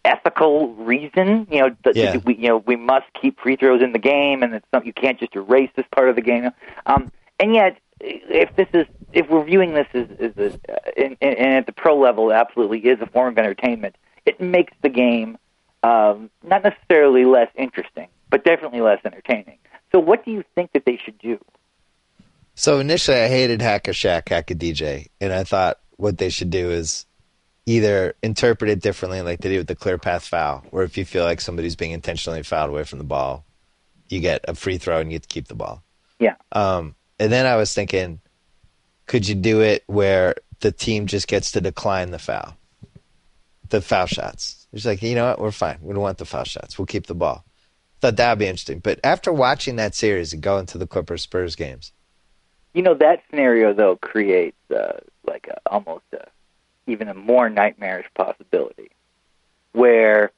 [0.04, 1.48] ethical reason.
[1.52, 2.18] You know, that Yeah.
[2.26, 4.94] we you know we must keep free throws in the game, and it's something you
[4.94, 6.52] can't just erase this part of the game.
[6.86, 11.56] Um, and yet, if this is if we're viewing this as, as a, and, and
[11.56, 13.96] at the pro level, it absolutely is a form of entertainment.
[14.26, 15.38] It makes the game
[15.84, 19.58] um, not necessarily less interesting, but definitely less entertaining.
[19.92, 21.40] So, what do you think that they should do?
[22.56, 26.30] So initially, I hated Hack a Shaq, Hack a DJ, and I thought what they
[26.30, 27.06] should do is
[27.66, 31.04] either interpret it differently, like they do with the clear path foul, where if you
[31.04, 33.46] feel like somebody's being intentionally fouled away from the ball,
[34.08, 35.84] you get a free throw and you get to keep the ball.
[36.20, 36.36] Yeah.
[36.54, 38.20] Um, and then I was thinking,
[39.06, 42.58] could you do it where the team just gets to decline the foul,
[43.70, 44.68] the foul shots?
[44.74, 45.78] It's like, you know what, we're fine.
[45.82, 46.78] We don't want the foul shots.
[46.78, 47.46] We'll keep the ball.
[48.02, 48.80] Thought that'd be interesting.
[48.80, 51.94] But after watching that series and going to the Clippers Spurs games,
[52.74, 56.28] You know, that scenario though creates uh, like a, almost a,
[56.88, 58.92] even a more nightmarish possibility,
[59.72, 60.32] where,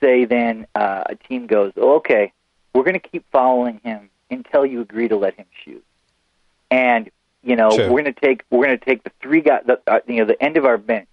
[0.00, 2.32] say, then uh, a team goes, oh, "Okay,
[2.74, 5.84] we're going to keep following him until you agree to let him shoot,"
[6.70, 7.10] and
[7.42, 7.90] you know Sure.
[7.90, 10.24] we're going to take we're going to take the three guys, the, uh, you know,
[10.24, 11.08] the end of our bench.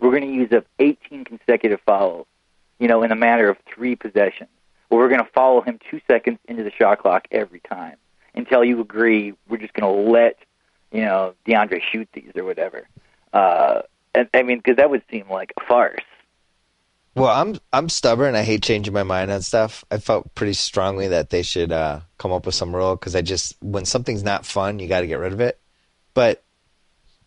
[0.00, 2.26] We're going to use up 18 consecutive fouls,
[2.78, 4.50] you know, in a matter of three possessions.
[4.88, 7.96] Where we're going to follow him two seconds into the shot clock every time
[8.34, 10.38] until you agree we're just going to let
[10.92, 12.86] you know DeAndre shoot these or whatever.
[13.32, 13.82] Uh,
[14.14, 16.04] and, I mean, because that would seem like a farce.
[17.16, 18.34] Well, I'm I'm stubborn.
[18.34, 19.86] I hate changing my mind on stuff.
[19.90, 23.22] I felt pretty strongly that they should uh, come up with some rule because I
[23.22, 25.58] just when something's not fun, you got to get rid of it.
[26.12, 26.44] But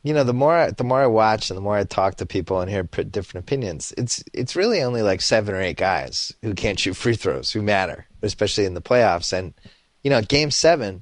[0.04, 2.28] you know, the more I, the more I watch and the more I talk to
[2.28, 6.54] people and hear different opinions, it's it's really only like seven or eight guys who
[6.54, 9.34] can't shoot free throws who matter, especially in the playoffs.
[9.34, 9.56] And
[10.04, 11.02] you know, Game Seven,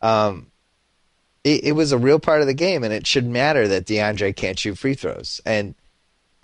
[0.00, 0.52] um,
[1.42, 4.36] it, it was a real part of the game, and it should matter that DeAndre
[4.36, 5.40] can't shoot free throws.
[5.44, 5.74] And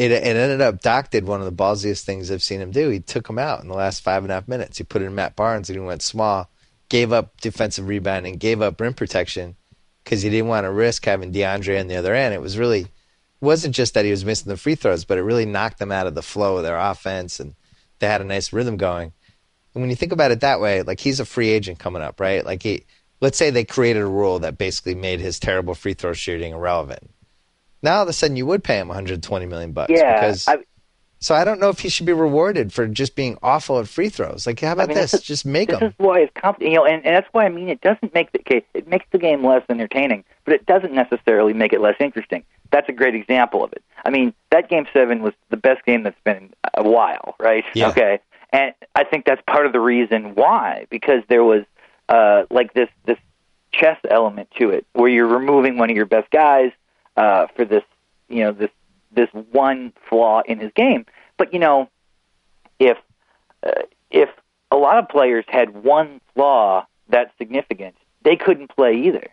[0.00, 2.88] it, it ended up Doc did one of the ballsiest things I've seen him do.
[2.88, 4.78] He took him out in the last five and a half minutes.
[4.78, 6.48] He put in Matt Barnes and he went small,
[6.88, 9.56] gave up defensive rebounding, gave up rim protection
[10.02, 12.32] because he didn't want to risk having DeAndre on the other end.
[12.32, 12.86] It was really
[13.42, 16.06] wasn't just that he was missing the free throws, but it really knocked them out
[16.06, 17.54] of the flow of their offense and
[17.98, 19.12] they had a nice rhythm going.
[19.74, 22.20] And when you think about it that way, like he's a free agent coming up,
[22.20, 22.42] right?
[22.42, 22.86] Like he
[23.20, 27.10] let's say they created a rule that basically made his terrible free throw shooting irrelevant.
[27.82, 30.58] Now all of a sudden you would pay him 120 million bucks Yeah, because I,
[31.18, 34.08] so I don't know if he should be rewarded for just being awful at free
[34.08, 34.46] throws.
[34.46, 35.10] Like, how about mean, this?
[35.10, 35.88] this is- just make this them.
[35.88, 38.32] is why it's compl- you know, and, and that's why I mean it doesn't make
[38.32, 41.96] the okay, it makes the game less entertaining, but it doesn't necessarily make it less
[42.00, 42.44] interesting.
[42.70, 43.82] That's a great example of it.
[44.04, 47.64] I mean, that game seven was the best game that's been a while, right?
[47.74, 47.88] Yeah.
[47.90, 48.20] Okay,
[48.52, 51.64] and I think that's part of the reason why because there was
[52.08, 53.18] uh, like this this
[53.72, 56.72] chess element to it where you're removing one of your best guys
[57.20, 57.84] uh, for this
[58.28, 58.70] you know this
[59.12, 61.04] this one flaw in his game.
[61.36, 61.88] But you know,
[62.78, 62.96] if
[63.62, 64.30] uh, if
[64.70, 69.26] a lot of players had one flaw that's significant, they couldn't play either.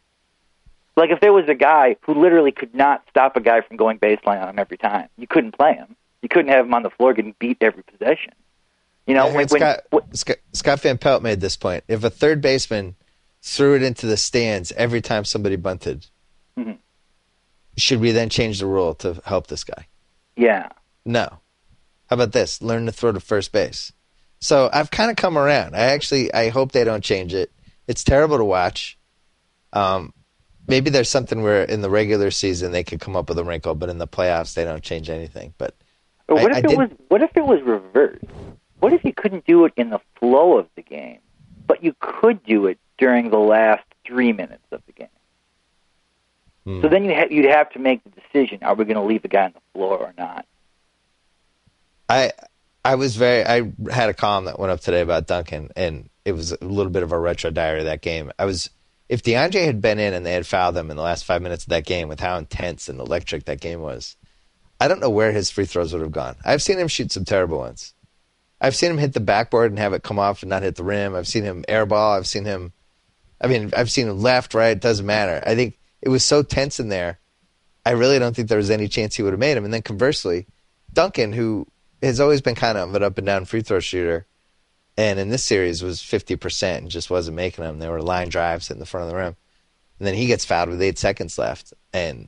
[0.97, 4.00] Like if there was a guy who literally could not stop a guy from going
[4.00, 5.95] baseline on him every time, you couldn't play him.
[6.23, 8.34] You couldn't have him on the floor getting beat every possession.
[9.06, 11.84] You know, when, Scott, when- Scott, Scott Van Pelt made this point.
[11.88, 12.95] If a third baseman
[13.41, 16.08] threw it into the stands every time somebody bunted,
[16.58, 16.80] Mhm.
[17.77, 19.87] Should we then change the rule to help this guy?
[20.35, 20.69] yeah,
[21.05, 21.27] No.
[22.09, 22.61] How about this?
[22.61, 23.91] Learn to throw to first base.
[24.39, 25.75] So I've kind of come around.
[25.75, 27.51] I actually I hope they don't change it.
[27.87, 28.97] It's terrible to watch.
[29.73, 30.13] Um,
[30.67, 33.75] maybe there's something where in the regular season they could come up with a wrinkle,
[33.75, 35.53] but in the playoffs they don't change anything.
[35.57, 35.75] But
[36.29, 38.23] Or what I- if I it did- was what if it was reversed?
[38.79, 41.19] What if you couldn't do it in the flow of the game,
[41.65, 45.07] but you could do it during the last three minutes of the game?
[46.67, 46.82] Hmm.
[46.82, 49.21] So then you ha- you'd have to make the decision: Are we going to leave
[49.21, 50.45] the guy on the floor or not?
[52.10, 52.34] I
[52.84, 56.34] I was very I had a column that went up today about Duncan and it
[56.34, 58.34] was a little bit of a retro diary of that game.
[58.38, 58.69] I was
[59.08, 61.63] if DeAndre had been in and they had fouled him in the last five minutes
[61.63, 64.17] of that game with how intense and electric that game was,
[64.82, 66.36] I don't know where his free throws would have gone.
[66.43, 67.93] I've seen him shoot some terrible ones.
[68.60, 70.84] I've seen him hit the backboard and have it come off and not hit the
[70.84, 71.15] rim.
[71.15, 72.17] I've seen him airball.
[72.17, 72.73] I've seen him.
[73.39, 74.75] I mean, I've seen him left, right.
[74.75, 75.41] It doesn't matter.
[75.45, 77.19] I think it was so tense in there.
[77.86, 79.65] I really don't think there was any chance he would have made him.
[79.65, 80.45] And then conversely,
[80.93, 81.67] Duncan, who
[82.01, 84.25] has always been kind of an up and down free throw shooter,
[84.97, 87.79] and in this series was 50% and just wasn't making them.
[87.79, 89.36] There were line drives in the front of the rim.
[89.99, 91.73] And then he gets fouled with eight seconds left.
[91.93, 92.27] And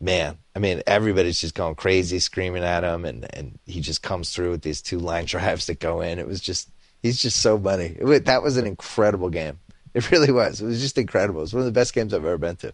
[0.00, 3.04] man, I mean, everybody's just going crazy, screaming at him.
[3.04, 6.18] And, and he just comes through with these two line drives that go in.
[6.18, 6.70] It was just,
[7.02, 7.96] he's just so funny.
[7.98, 9.58] It, that was an incredible game.
[9.94, 10.60] It really was.
[10.60, 11.40] It was just incredible.
[11.40, 12.72] It was one of the best games I've ever been to.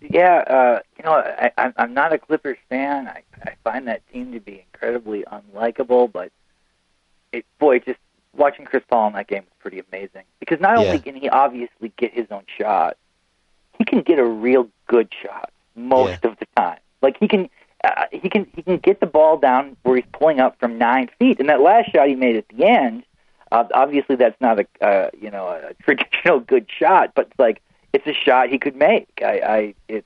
[0.00, 3.06] Yeah, uh, you know, I, I'm not a Clippers fan.
[3.08, 6.30] I, I find that team to be incredibly unlikable, but
[7.32, 7.98] it, boy, just
[8.36, 10.98] watching Chris Paul in that game was pretty amazing because not only Yeah.
[10.98, 12.96] can he obviously get his own shot,
[13.78, 16.78] he can get a real good shot most of the time.
[17.00, 17.48] Like he can,
[17.82, 21.08] uh, he can, he can get the ball down where he's pulling up from nine
[21.18, 21.40] feet.
[21.40, 23.04] And that last shot he made at the end,
[23.52, 27.62] uh, obviously that's not a, uh, you know, a traditional good shot, but it's like
[27.92, 29.08] it's a shot he could make.
[29.22, 30.04] I, I, it,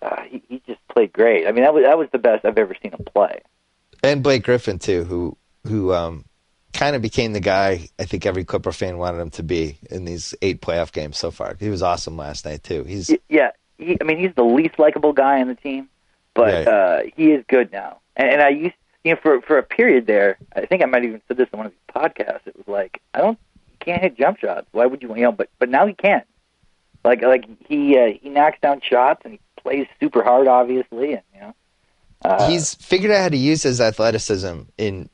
[0.00, 1.46] uh, he, he just played great.
[1.46, 3.40] I mean, that was that was the best I've ever seen him play.
[4.02, 6.24] And Blake Griffin, too, who, who, um,
[6.72, 10.04] kind of became the guy I think every Clipper fan wanted him to be in
[10.04, 11.54] these eight playoff games so far.
[11.60, 12.82] He was awesome last night, too.
[12.82, 15.88] He's, Yeah, he, I mean, he's the least likable guy on the team,
[16.34, 16.66] but Right.
[16.66, 18.00] uh, he is good now.
[18.16, 21.04] And, and I used, you know, for for a period there, I think I might
[21.04, 22.46] even said this on one of these podcasts.
[22.46, 23.38] It was like, I don't,
[23.70, 24.66] he can't hit jump shots.
[24.72, 25.32] Why would you, you know?
[25.32, 26.22] But but now he can.
[27.04, 31.22] Like like he uh, he knocks down shots and he plays super hard, obviously, and
[31.34, 31.54] you know.
[32.24, 35.08] Uh, he's figured out how to use his athleticism in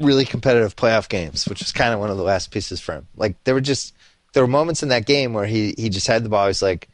[0.00, 3.06] really competitive playoff games, which is kind of one of the last pieces for him.
[3.16, 3.94] Like there were just
[4.32, 6.46] there were moments in that game where he he just had the ball.
[6.46, 6.88] He's like,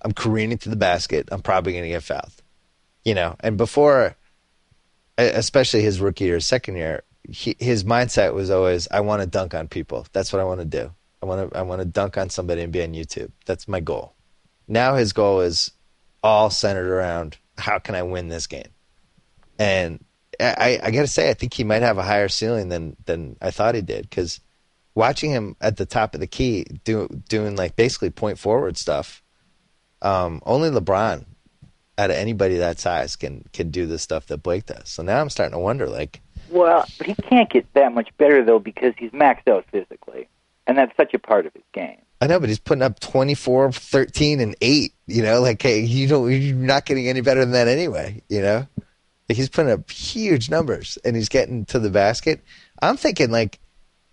[0.00, 1.28] I'm careening to the basket.
[1.30, 2.32] I'm probably going to get fouled,
[3.04, 3.36] you know.
[3.40, 4.16] And before,
[5.18, 9.54] especially his rookie year, second year, he, his mindset was always, I want to dunk
[9.54, 10.06] on people.
[10.12, 10.92] That's what I want to do.
[11.22, 13.30] I want to I want to dunk on somebody and be on YouTube.
[13.46, 14.14] That's my goal.
[14.68, 15.70] Now his goal is
[16.22, 18.68] all centered around how can I win this game
[19.58, 20.04] and
[20.40, 23.36] I, I got to say, I think he might have a higher ceiling than than
[23.40, 24.40] I thought he did because
[24.94, 29.22] watching him at the top of the key do, doing like basically point forward stuff,
[30.02, 31.24] um, only LeBron
[31.96, 34.88] out of anybody that size can can do the stuff that Blake does.
[34.88, 38.44] So now I'm starting to wonder, like, Well, but he can't get that much better
[38.44, 40.28] though because he's maxed out physically,
[40.66, 41.98] and that's such a part of his game.
[42.20, 44.94] I know, but he's putting up 24, 13, and eight.
[45.06, 48.22] You know, like hey, you don't, you're not getting any better than that anyway.
[48.28, 48.66] You know,
[49.28, 52.42] like, he's putting up huge numbers and he's getting to the basket.
[52.82, 53.58] I'm thinking like,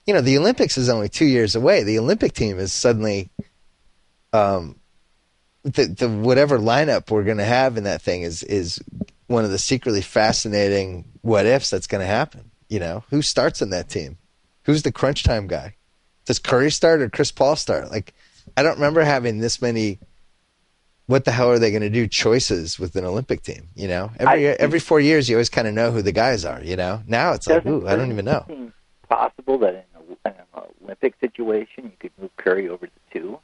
[0.05, 1.83] you know, the Olympics is only two years away.
[1.83, 3.29] The Olympic team is suddenly,
[4.33, 4.79] um,
[5.63, 8.79] the the whatever lineup we're going to have in that thing is is
[9.27, 12.51] one of the secretly fascinating what ifs that's going to happen.
[12.69, 14.17] You know, who starts in that team?
[14.63, 15.75] Who's the crunch time guy?
[16.25, 17.91] Does Curry start or Chris Paul start?
[17.91, 18.13] Like,
[18.55, 19.99] I don't remember having this many.
[21.07, 22.07] What the hell are they going to do?
[22.07, 24.11] Choices with an Olympic team, you know.
[24.17, 26.77] Every I- every four years, you always kind of know who the guys are, you
[26.77, 27.01] know.
[27.07, 28.71] Now it's like, ooh, I don't even know.
[29.09, 29.83] possible that in,
[30.25, 33.39] a, in an Olympic situation you could move Curry over to two?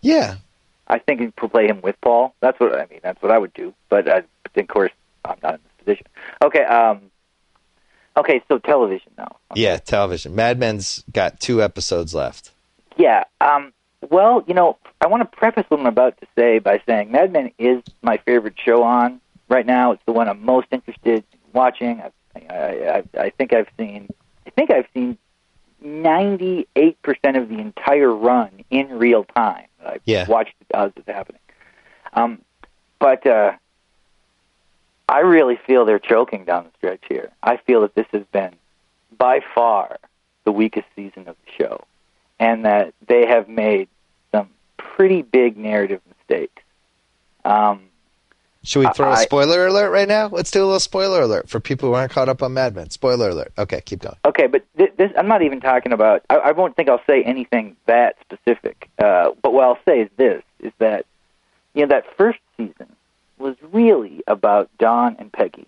[0.00, 0.36] Yeah,
[0.90, 2.34] I think you could play him with Paul.
[2.40, 3.00] That's what I mean.
[3.02, 3.72] That's what I would do.
[3.88, 4.22] But uh,
[4.56, 4.90] of course,
[5.24, 6.06] I'm not in this position.
[6.42, 6.64] Okay.
[6.64, 7.10] Um.
[8.16, 8.42] Okay.
[8.48, 9.36] So television now.
[9.54, 9.76] yeah.
[9.76, 10.34] Television.
[10.34, 12.50] Mad Men's got two episodes left.
[12.96, 13.24] Yeah.
[13.40, 13.72] Um.
[14.10, 17.32] Well, you know, I want to preface what I'm about to say by saying Mad
[17.32, 19.92] Men is my favorite show on right now.
[19.92, 22.00] It's the one I'm most interested in watching.
[22.00, 22.10] I,
[22.48, 22.54] I,
[23.16, 24.08] I, I think I've seen.
[24.46, 25.18] I think I've seen
[25.84, 26.66] 98%
[27.36, 29.66] of the entire run in real time.
[29.84, 30.26] I've Yeah.
[30.26, 31.40] watched it as it's happening.
[32.12, 32.42] Um,
[32.98, 33.52] but uh,
[35.08, 37.30] I really feel they're choking down the stretch here.
[37.42, 38.54] I feel that this has been
[39.16, 39.98] by far
[40.44, 41.84] the weakest season of the show,
[42.38, 43.88] and that they have made
[44.32, 46.62] some pretty big narrative mistakes.
[47.44, 47.82] Um,
[48.62, 50.28] Should we throw a spoiler alert right now?
[50.28, 52.90] Let's do a little spoiler alert for people who aren't caught up on Mad Men.
[52.90, 53.52] Spoiler alert.
[53.56, 54.16] Okay, keep going.
[54.26, 56.22] Okay, but th- this, I'm not even talking about.
[56.28, 58.90] I, I won't think I'll say anything that specific.
[58.98, 61.06] Uh, but what I'll say is this: is that
[61.72, 62.94] you know that first season
[63.38, 65.66] was really about Don and Peggy,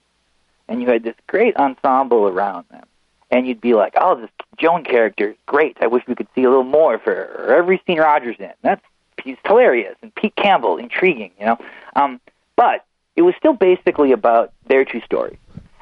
[0.68, 2.84] and you had this great ensemble around them,
[3.30, 5.78] and you'd be like, "Oh, this Joan character is great.
[5.80, 8.53] I wish we could see a little more of her." Or every scene Rogers in,
[8.61, 8.84] that's
[9.24, 11.59] he's hilarious, and Pete Campbell, intriguing, you know.
[11.97, 12.20] Um,
[12.63, 12.85] but
[13.17, 15.39] it was still basically about their two stories,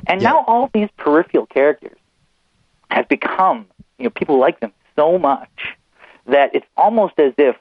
[0.07, 0.31] and Yeah.
[0.31, 1.99] now all these peripheral characters
[2.91, 3.67] have become,
[3.99, 5.77] you know, people like them so much
[6.27, 7.57] that it's almost as if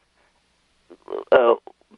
[1.34, 1.56] uh,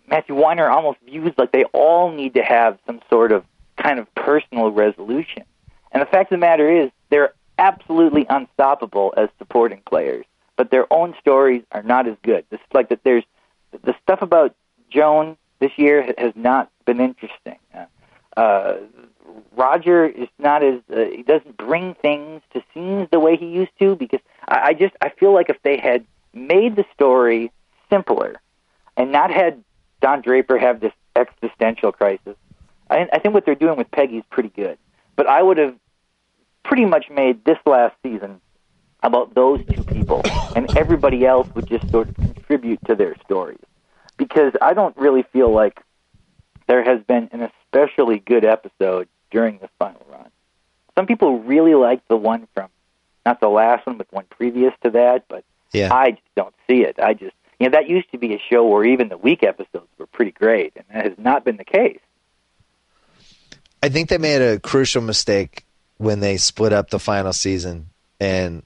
[0.07, 3.45] Matthew Weiner almost views like they all need to have some sort of
[3.78, 5.43] kind of personal resolution.
[5.91, 10.91] And the fact of the matter is, they're absolutely unstoppable as supporting players, but their
[10.91, 12.45] own stories are not as good.
[12.51, 13.03] It's like that.
[13.03, 13.24] There's
[13.84, 14.55] the stuff about
[14.89, 17.57] Joan this year has not been interesting.
[17.73, 17.85] Uh,
[18.39, 18.77] uh,
[19.55, 23.71] Roger is not as uh, he doesn't bring things to scenes the way he used
[23.79, 27.51] to because I, I just I feel like if they had made the story
[27.89, 28.35] simpler
[28.97, 29.63] and not had
[30.01, 32.35] Don Draper have this existential crisis,
[32.89, 34.77] I, I think what they're doing with Peggy is pretty good.
[35.15, 35.75] But I would have
[36.63, 38.41] pretty much made this last season
[39.03, 40.21] about those two people,
[40.55, 43.59] and everybody else would just sort of contribute to their stories.
[44.17, 45.81] Because I don't really feel like
[46.68, 50.30] there has been an especially good episode during this final run.
[50.95, 52.70] Some people really liked the one from
[53.26, 55.93] not the last one, but one previous to that, but Yeah.
[55.93, 56.99] I just don't see it.
[56.99, 59.88] I just you know that used to be a show where even the weak episodes
[59.97, 61.99] were pretty great, and that has not been the case.
[63.84, 65.66] I think they made a crucial mistake
[65.97, 67.89] when they split up the final season.
[68.20, 68.64] And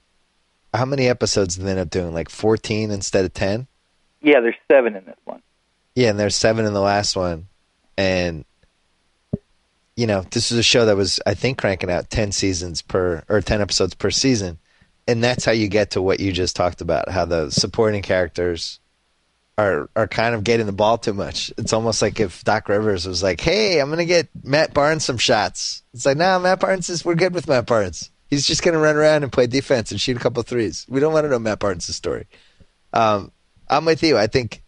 [0.74, 2.12] how many episodes did they end up doing?
[2.12, 3.66] Like 14 instead of 10?
[4.20, 5.42] Yeah, there's seven in this one.
[5.94, 7.48] Yeah, and there's seven in the last one.
[7.96, 8.44] And,
[9.96, 13.22] you know, this is a show that was, I think, cranking out 10 seasons per,
[13.28, 14.58] or 10 episodes per season.
[15.08, 18.80] And that's how you get to what you just talked about, how the supporting characters
[19.58, 21.52] are are kind of getting the ball too much.
[21.56, 25.18] It's almost like if Doc Rivers was like, "Hey, I'm to get Matt Barnes some
[25.18, 28.10] shots." It's like, "Nah, Matt Barnes is we're good with Matt Barnes.
[28.28, 30.84] He's just to run around and play defense and shoot a couple threes.
[30.88, 32.26] We don't want to know Matt Barnes' story."
[32.92, 33.32] Um,
[33.68, 34.18] I'm with you.
[34.18, 34.62] I think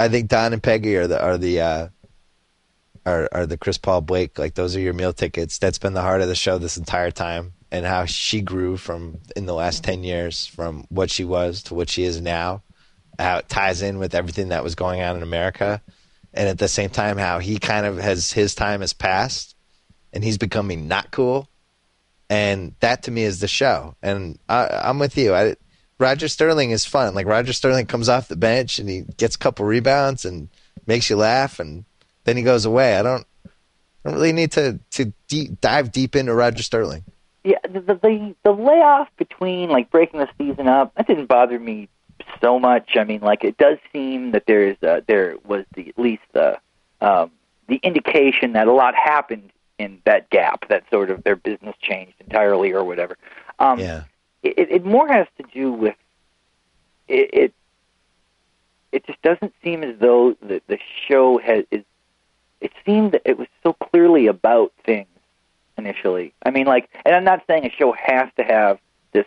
[0.00, 1.88] I think Don and Peggy are the are the uh,
[3.06, 5.58] are the Chris Paul Blake like those are your meal tickets.
[5.58, 9.18] That's been the heart of the show this entire time, and how she grew from
[9.36, 12.62] in the last ten years from what she was to what she is now.
[13.18, 15.82] How it ties in with everything that was going on in America,
[16.34, 19.56] and at the same time, how he kind of has his time has passed,
[20.12, 21.48] and he's becoming not cool,
[22.30, 23.96] and that to me is the show.
[24.02, 25.34] And I, I'm with you.
[25.34, 25.56] I,
[25.98, 27.14] Roger Sterling is fun.
[27.14, 30.48] Like Roger Sterling comes off the bench and he gets a couple rebounds and
[30.86, 31.84] makes you laugh, and
[32.28, 32.96] then he goes away.
[32.96, 33.50] I don't, I
[34.04, 37.04] don't really need to to deep, dive deep into Roger Sterling.
[37.42, 41.58] Yeah, the, the the the layoff between like breaking the season up that didn't bother
[41.58, 41.88] me
[42.40, 42.96] so much.
[42.96, 46.58] I mean, like it does seem that there's uh, there was the at least the
[47.00, 47.30] um,
[47.66, 50.68] the indication that a lot happened in that gap.
[50.68, 53.16] That sort of their business changed entirely or whatever.
[53.58, 54.04] Um, Yeah,
[54.42, 55.96] it, it more has to do with
[57.08, 57.54] it, it.
[58.90, 61.84] It just doesn't seem as though the the show has is.
[62.60, 65.06] It seemed that it was so clearly about things
[65.76, 66.34] initially.
[66.44, 68.78] I mean, like, and I'm not saying a show has to have
[69.12, 69.26] this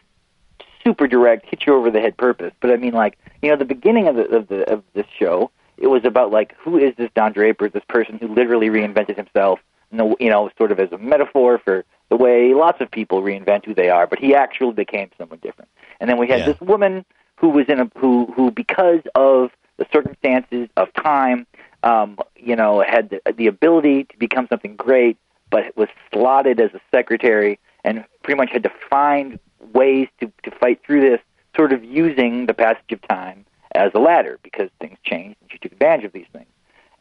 [0.83, 3.65] super direct, hit you over the head purpose, but I mean, like, you know, the
[3.65, 7.09] beginning of the of the of this show, it was about like, who is this
[7.15, 9.59] Don Draper, this person who literally reinvented himself,
[9.91, 13.73] you know, sort of as a metaphor for the way lots of people reinvent who
[13.73, 15.69] they are, but he actually became someone different.
[15.99, 16.45] And then we had Yeah.
[16.47, 17.05] this woman
[17.37, 21.47] who was in a who who because of the circumstances of time,
[21.83, 25.17] um, you know, had the, the ability to become something great,
[25.49, 29.39] but was slotted as a secretary and pretty much had to find
[29.73, 31.19] ways to to fight through this,
[31.55, 35.57] sort of using the passage of time as a ladder because things changed and she
[35.57, 36.49] took advantage of these things.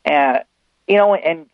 [0.05, 0.43] And
[0.89, 1.47] you know, and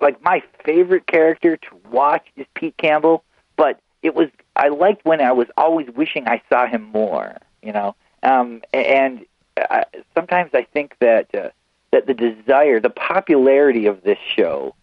[0.00, 3.24] like my favorite character to watch is Pete Campbell,
[3.56, 7.72] but it was I liked when I was always wishing I saw him more, you
[7.72, 7.94] know.
[8.22, 9.24] Um, and
[9.56, 11.50] I, sometimes I think that uh,
[11.92, 14.74] that the desire, the popularity of this show,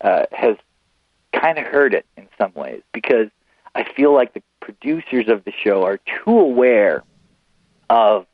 [0.00, 0.56] uh, has
[1.32, 3.28] kind of hurt it in some ways because
[3.74, 7.02] I feel like the producers of the show are too aware
[7.90, 8.26] of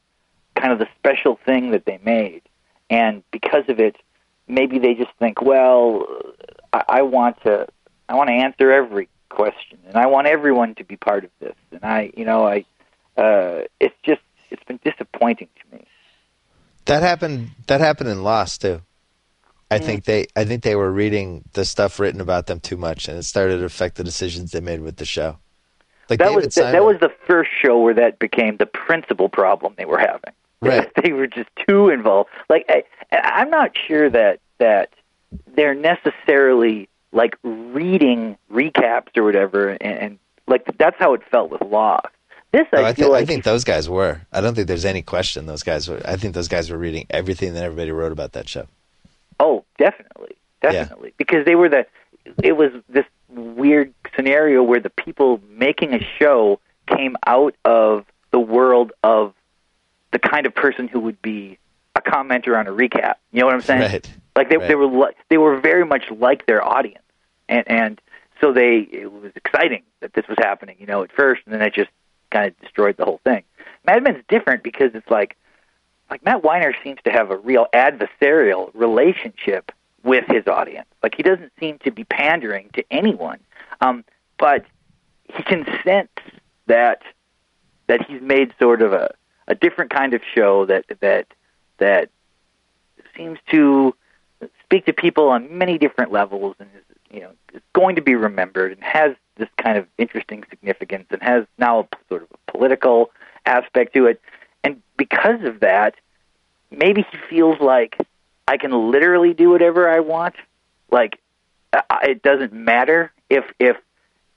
[0.55, 2.43] kind of the special thing that they made,
[2.89, 3.97] and because of it,
[4.47, 6.07] maybe they just think, well,
[6.73, 7.67] I, I want to,
[8.09, 11.55] I want to answer every question, and I want everyone to be part of this,
[11.71, 12.65] and I, you know, I,
[13.17, 14.21] uh, it's just,
[14.51, 15.87] it's been disappointing to me.
[16.87, 17.51] That happened.
[17.67, 18.83] That happened in Lost too.
[19.71, 19.85] I mm.
[19.85, 23.19] think they, I think they were reading the stuff written about them too much, and
[23.19, 25.39] it started to affect the decisions they made with the show.
[26.09, 29.29] Like That David was that, that was the first show where that became the principal
[29.29, 30.33] problem they were having.
[30.63, 30.93] Right.
[31.03, 32.29] they were just too involved.
[32.51, 34.91] Like I, I'm not sure that that
[35.57, 41.63] they're necessarily like reading recaps or whatever, and, and like that's how it felt with
[41.63, 42.09] Lost.
[42.53, 44.21] This I, Oh, I, feel thi- like I think those guys were.
[44.33, 46.01] I don't think there's any question those guys were.
[46.05, 48.67] I think those guys were reading everything that everybody wrote about that show.
[49.39, 51.87] Oh, definitely, definitely, because they were the.
[52.43, 58.41] It was this weird scenario where the people making a show came out of the
[58.41, 59.33] world of
[60.13, 61.57] the kind of person who would be
[61.97, 63.15] a commenter on a recap.
[63.33, 63.81] You know what I'm saying?
[63.83, 64.11] Right.
[64.37, 64.69] Like they Right.
[64.69, 67.05] they were li- they were very much like their audience,
[67.49, 68.01] and and
[68.41, 70.77] so they it was exciting that this was happening.
[70.81, 71.91] You know, at first, and then it just
[72.31, 73.43] kind of destroyed the whole thing.
[73.87, 75.37] Mad Men's different because it's like
[76.11, 79.71] like Matt Weiner seems to have a real adversarial relationship
[80.03, 80.89] with his audience.
[81.03, 83.39] Like he doesn't seem to be pandering to anyone,
[83.81, 84.05] um,
[84.39, 84.65] but
[85.33, 86.11] he can sense
[86.67, 87.03] that
[87.87, 89.13] that he's made sort of a,
[89.49, 91.27] a different kind of show that that
[91.79, 92.11] that
[93.17, 93.95] seems to
[94.63, 98.15] speak to people on many different levels and is you know is going to be
[98.15, 102.53] remembered and has this kind of interesting significance and has now a sort of a
[102.53, 103.11] political
[103.47, 104.21] aspect to it.
[104.63, 105.95] And because of that
[106.71, 107.97] maybe he feels like
[108.47, 110.37] I can literally do whatever I want.
[110.91, 111.19] Like
[111.73, 113.77] I- it doesn't matter if if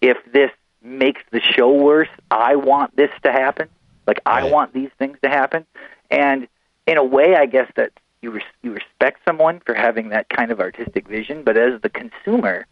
[0.01, 0.49] if this
[0.81, 3.67] makes the show worse I want this to happen.
[4.07, 4.51] Like I Right.
[4.51, 5.65] want these things to happen.
[6.09, 6.47] And
[6.87, 7.91] in a way I guess that
[8.21, 11.89] you res- you respect someone for having that kind of artistic vision but as the
[11.89, 12.65] consumer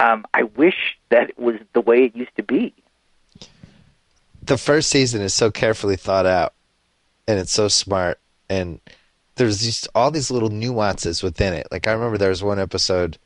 [0.00, 2.74] um, I wish that it was the way it used to be.
[4.42, 6.54] The first season is so carefully thought out
[7.26, 8.18] and it's so smart
[8.48, 8.80] and
[9.36, 11.66] there's just all these little nuances within it.
[11.70, 13.18] Like i remember there was one episode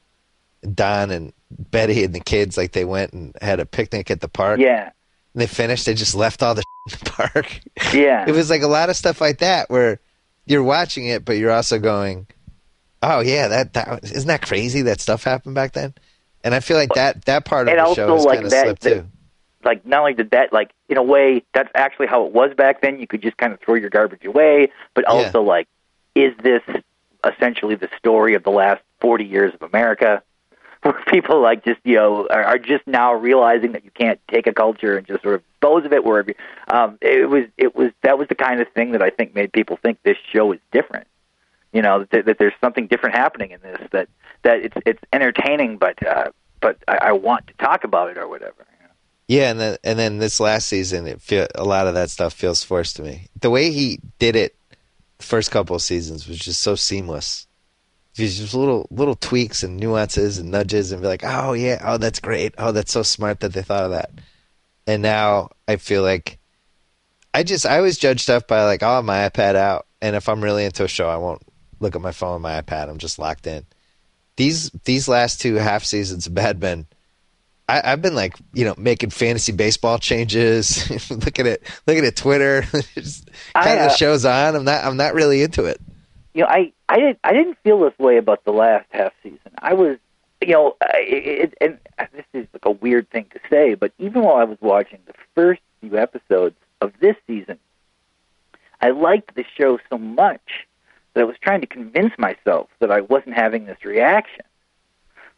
[0.75, 4.29] don and betty and the kids like they went and had a picnic at the
[4.29, 4.61] park.
[4.61, 4.91] Yeah.
[5.35, 6.63] And they finished they just left all the
[6.93, 7.61] in the park.
[7.93, 8.25] Yeah.
[8.27, 10.01] It was like a lot of stuff like that where
[10.47, 12.27] you're watching it but you're also going
[13.03, 15.95] oh yeah that that isn't that crazy that stuff happened back then
[16.49, 18.53] and i feel like that that part of the also, show has like, kind of
[18.53, 19.07] slipped that- too.
[19.65, 22.81] like not only did that like in a way that's actually how it was back
[22.81, 22.99] then.
[22.99, 24.71] You could just kind of throw your garbage away.
[24.95, 25.15] But Yeah.
[25.15, 25.67] also like
[26.15, 26.63] is this
[27.25, 30.23] essentially the story of the last 40 years of america?
[30.83, 34.47] Where people like just you know are, are just now realizing that you can't take
[34.47, 36.33] a culture and just sort of dispose of it wherever
[36.69, 39.53] um it was it was that was the kind of thing that i think made
[39.53, 41.07] people think this show is different.
[41.73, 44.09] You know that, that there's something different happening in this that
[44.43, 46.31] that it's it's entertaining but uh
[46.61, 48.67] but I, I want to talk about it or whatever?
[49.29, 52.33] Yeah, and then and then this last season, it feel a lot of that stuff
[52.33, 53.29] feels forced to me.
[53.39, 54.57] The way he did it,
[55.19, 57.47] the first couple of seasons was just so seamless.
[58.15, 61.99] There's just little little tweaks and nuances and nudges, and be like, oh yeah, oh
[61.99, 64.11] that's great, oh that's so smart that they thought of that.
[64.87, 66.39] And now I feel like
[67.35, 70.43] I just I always judge stuff by like, oh, my iPad out, and if I'm
[70.43, 71.43] really into a show, I won't
[71.81, 72.89] look at my phone my iPad.
[72.89, 73.67] I'm just locked in.
[74.39, 76.87] These these last two half seasons of Bad Men.
[77.69, 82.63] I, I've been like, you know, making fantasy baseball changes, looking at looking at Twitter,
[82.95, 84.55] just I, kind of uh, the show's on.
[84.55, 85.81] I'm not I'm not really into it.
[86.35, 89.41] you know, I I didn't I didn't feel this way about the last half season.
[89.59, 89.99] I was,
[90.41, 93.93] you know, I- it, it, and this is like a weird thing to say, but
[93.99, 97.59] even while I was watching the first few episodes of this season,
[98.81, 100.68] I liked the show so much
[101.19, 104.45] that I was trying to convince myself that I wasn't having this reaction.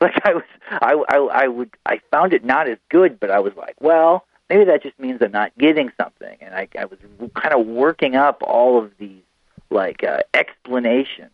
[0.02, 3.38] Like I was, I, I, I would, I found it not as good, but I
[3.40, 6.98] was like, well, maybe that just means I'm not getting something, and I, I was
[7.34, 9.20] kind of working up all of these
[9.68, 11.32] like uh, explanations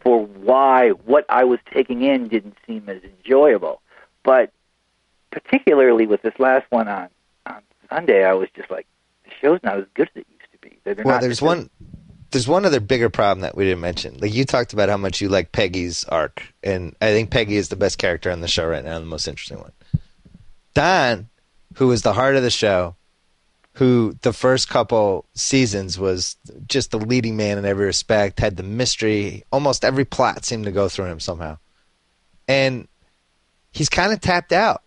[0.00, 3.82] for why what I was taking in didn't seem as enjoyable.
[4.22, 4.52] But
[5.30, 7.10] particularly with this last one on
[7.44, 7.60] on
[7.90, 8.86] Sunday, I was just like,
[9.24, 10.78] the show's not as good as it used to be.
[10.84, 11.68] They're Well, not there's one
[12.30, 14.18] there's one other bigger problem that we didn't mention.
[14.18, 17.68] Like you talked about how much you like Peggy's arc, and I think Peggy is
[17.68, 19.72] the best character on the show right now, the most interesting one.
[20.74, 21.28] Don,
[21.74, 22.96] who was the heart of the show,
[23.74, 28.62] who the first couple seasons was just the leading man in every respect, had the
[28.62, 31.56] mystery, almost every plot seemed to go through him somehow.
[32.46, 32.88] And
[33.72, 34.82] he's kind of tapped out.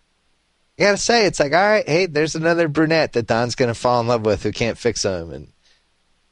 [0.76, 4.00] You gotta say, it's like, all right, hey, there's another brunette that Don's gonna fall
[4.00, 5.48] in love with who can't fix him, and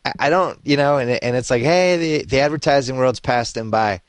[0.04, 3.70] I- don't, you know, and and it's like, hey, the the advertising world's passed him
[3.70, 4.00] by.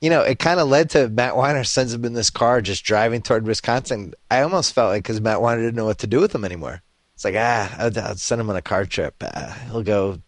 [0.00, 2.84] You know, it kind of led to Matt Weiner sends him in this car just
[2.84, 4.14] driving toward Wisconsin.
[4.30, 6.82] I almost felt like because Matt Weiner didn't know what to do with him anymore.
[7.14, 9.14] It's like, ah, I'll, I'll send him on a car trip.
[9.20, 10.18] Uh, he'll go.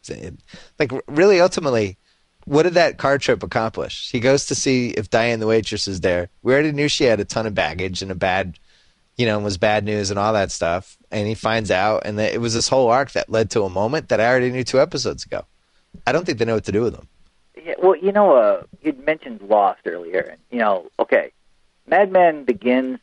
[0.79, 1.97] Like, really, ultimately,
[2.45, 4.11] what did that car trip accomplish?
[4.11, 6.29] He goes to see if Diane the waitress is there.
[6.43, 8.59] We already knew she had a ton of baggage and a bad,
[9.17, 10.97] you know, it was bad news and all that stuff.
[11.11, 14.09] And he finds out, and it was this whole arc that led to a moment
[14.09, 15.45] that I already knew two episodes ago.
[16.07, 17.09] I don't think they know what to do with him.
[17.63, 21.33] Yeah, well, you know, uh, you'd mentioned Lost earlier, and you know, okay,
[21.87, 22.99] Mad Men begins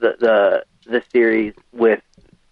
[0.00, 2.00] the the the series with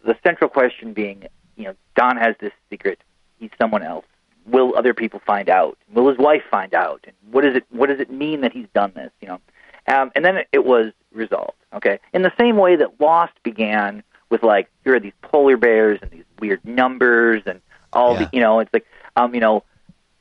[0.05, 1.27] the central question being,
[1.57, 2.99] you know, Don has this secret.
[3.39, 4.05] He's someone else.
[4.47, 5.79] Will other people find out?
[5.93, 7.05] Will his wife find out?
[7.05, 9.13] And what does it what does it mean that he's done this?
[9.21, 9.41] You know,
[9.87, 11.57] um, and then it was resolved.
[11.75, 15.99] Okay, in the same way that Lost began with like here are these polar bears
[16.03, 17.61] and these weird numbers and
[17.93, 18.21] all Yeah.
[18.21, 19.63] the you know it's like um you know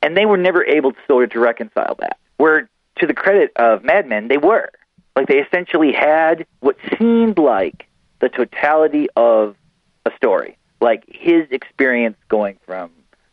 [0.02, 3.52] and they were never able to sort of to reconcile that where to the credit
[3.56, 4.68] of Mad Men they were
[5.16, 7.86] like they essentially had what seemed like
[8.20, 9.56] the totality of
[10.04, 12.90] a story like his experience going from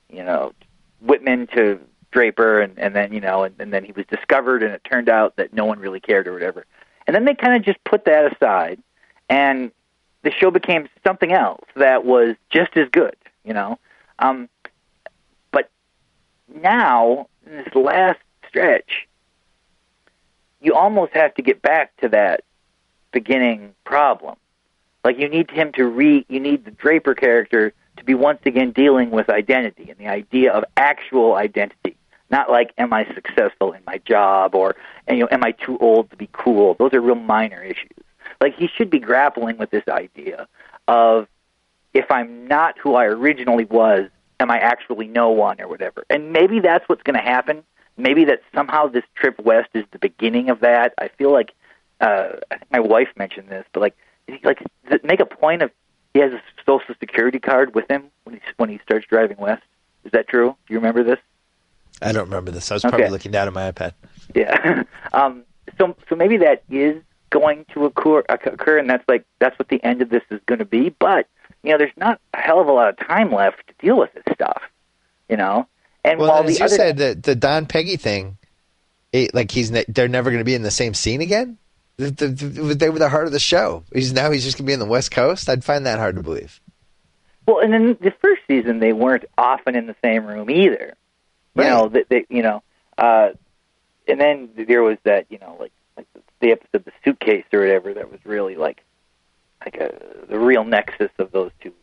[0.09, 0.53] you know
[1.01, 1.79] Whitman to
[2.11, 5.09] Draper and and then you know and, and then he was discovered and it turned
[5.09, 6.65] out that no one really cared or whatever
[7.05, 8.81] and then they kind of just put that aside
[9.29, 9.71] and
[10.23, 13.79] the show became something else that was just as good, you know.
[14.19, 14.49] Um,
[15.51, 15.69] but
[16.53, 19.07] now, in this last stretch,
[20.61, 22.43] you almost have to get back to that
[23.11, 24.35] beginning problem.
[25.05, 28.71] Like you need him to re, you need the Draper character to be once again
[28.71, 31.95] dealing with identity and the idea of actual identity.
[32.31, 34.75] Not like, am I successful in my job or,
[35.07, 36.75] you know, am I too old to be cool?
[36.75, 37.89] Those are real minor issues.
[38.41, 40.47] Like he should be grappling with this idea
[40.87, 41.27] of
[41.93, 46.05] if I'm not who I originally was, am I actually no one or whatever?
[46.09, 47.63] And maybe that's what's going to happen.
[47.97, 50.93] Maybe that somehow this trip west is the beginning of that.
[50.97, 51.53] I feel like
[51.99, 53.97] uh, I think my wife mentioned this, but like,
[54.43, 54.63] like
[55.03, 55.71] make a point of
[56.13, 59.63] he has a social security card with him when he when he starts driving west.
[60.05, 60.55] Is that true?
[60.67, 61.19] Do you remember this?
[62.01, 62.71] I don't remember this.
[62.71, 63.11] I was probably Okay.
[63.11, 63.93] looking down at my iPad.
[64.33, 64.83] Yeah.
[65.13, 65.43] um,
[65.77, 69.83] so so maybe that is going to occur, occur, and that's like that's what the
[69.83, 70.89] end of this is going to be.
[70.89, 71.27] But
[71.63, 74.13] you know, there's not a hell of a lot of time left to deal with
[74.13, 74.61] this stuff.
[75.27, 75.67] You know,
[76.03, 78.37] and Well, while as the you other said, the the Don Peggy thing,
[79.11, 81.57] it, like he's ne- they're never going to be in the same scene again.
[81.99, 83.83] The, the, the, they were the heart of the show.
[83.93, 85.49] He's now he's just going to be in the West Coast.
[85.49, 86.61] I'd find that hard to believe.
[87.45, 90.95] well, and then the first season they weren't often in the same room either.
[91.55, 91.69] You Right.
[91.69, 92.63] know, that they, you know,
[92.97, 93.31] uh,
[94.07, 96.07] and then there was that you know like like
[96.39, 98.81] the episode the suitcase or whatever that was really like
[99.65, 99.93] like a
[100.29, 101.73] the real nexus of those two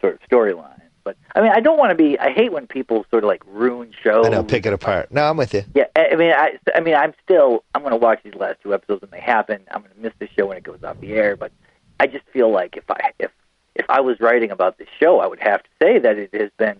[0.00, 0.80] sort of storylines.
[1.04, 2.18] But I mean, I don't want to be.
[2.18, 4.26] I hate when people sort of like ruin shows.
[4.26, 5.10] I know, pick it apart.
[5.10, 5.64] No, I'm with you.
[5.74, 7.64] Yeah, I mean, I, I mean, I'm still.
[7.74, 9.62] I'm going to watch these last two episodes when they happen.
[9.70, 11.36] I'm going to miss the show when it goes off the air.
[11.36, 11.52] But
[11.98, 13.30] I just feel like if I if
[13.74, 16.50] if I was writing about this show, I would have to say that it has
[16.58, 16.78] been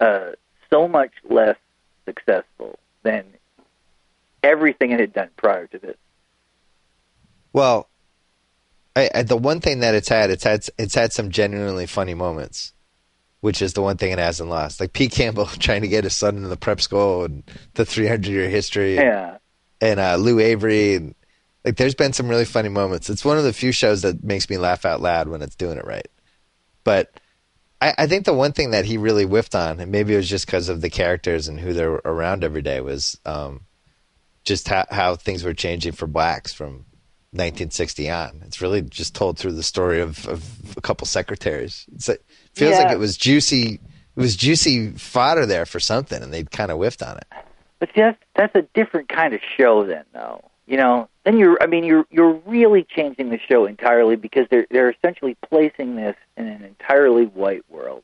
[0.00, 0.32] uh,
[0.70, 1.56] so much less
[2.04, 3.24] successful than
[4.42, 5.96] everything it had done prior to this.
[7.52, 7.88] Well,
[8.94, 12.14] I, I, the one thing that it's had, it's had it's had some genuinely funny
[12.14, 12.72] moments,
[13.46, 14.80] which is the one thing it hasn't lost.
[14.80, 17.44] Like Pete Campbell trying to get his son into the prep school and
[17.74, 19.38] the 300 year history, Yeah,
[19.80, 21.14] and uh, Lou Avery, and
[21.64, 23.08] like there's been some really funny moments.
[23.08, 25.78] It's one of the few shows that makes me laugh out loud when it's doing
[25.78, 26.08] it right.
[26.82, 27.12] But
[27.80, 30.28] I, I think the one thing that he really whiffed on, and maybe it was
[30.28, 33.60] just because of the characters and who they're around every day, was um,
[34.42, 36.85] just how, how things were changing for blacks from
[37.36, 38.42] 1960 on.
[38.44, 41.86] It's really just told through the story of, of a couple secretaries.
[41.94, 42.24] It's, it
[42.54, 42.84] feels Yeah.
[42.84, 43.74] like it was juicy.
[43.74, 47.26] It was juicy fodder there for something, and they kind of whiffed on it.
[47.78, 50.42] but see, that's that's a different kind of show, then, though.
[50.66, 51.62] You know, then you're.
[51.62, 56.16] I mean, you're you're really changing the show entirely because they're they're essentially placing this
[56.36, 58.02] in an entirely white world,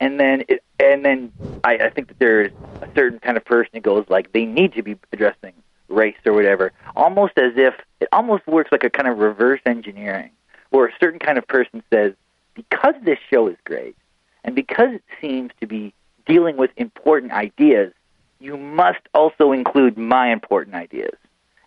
[0.00, 1.30] and then it, and then
[1.62, 2.50] I, I think that there's
[2.80, 5.52] a certain kind of person who goes like they need to be addressing
[5.92, 10.30] race or whatever, almost as if it almost works like a kind of reverse engineering,
[10.70, 12.14] where a certain kind of person says
[12.54, 13.96] because this show is great,
[14.44, 15.94] and because it seems to be
[16.26, 17.92] dealing with important ideas,
[18.40, 21.14] you must also include my important ideas.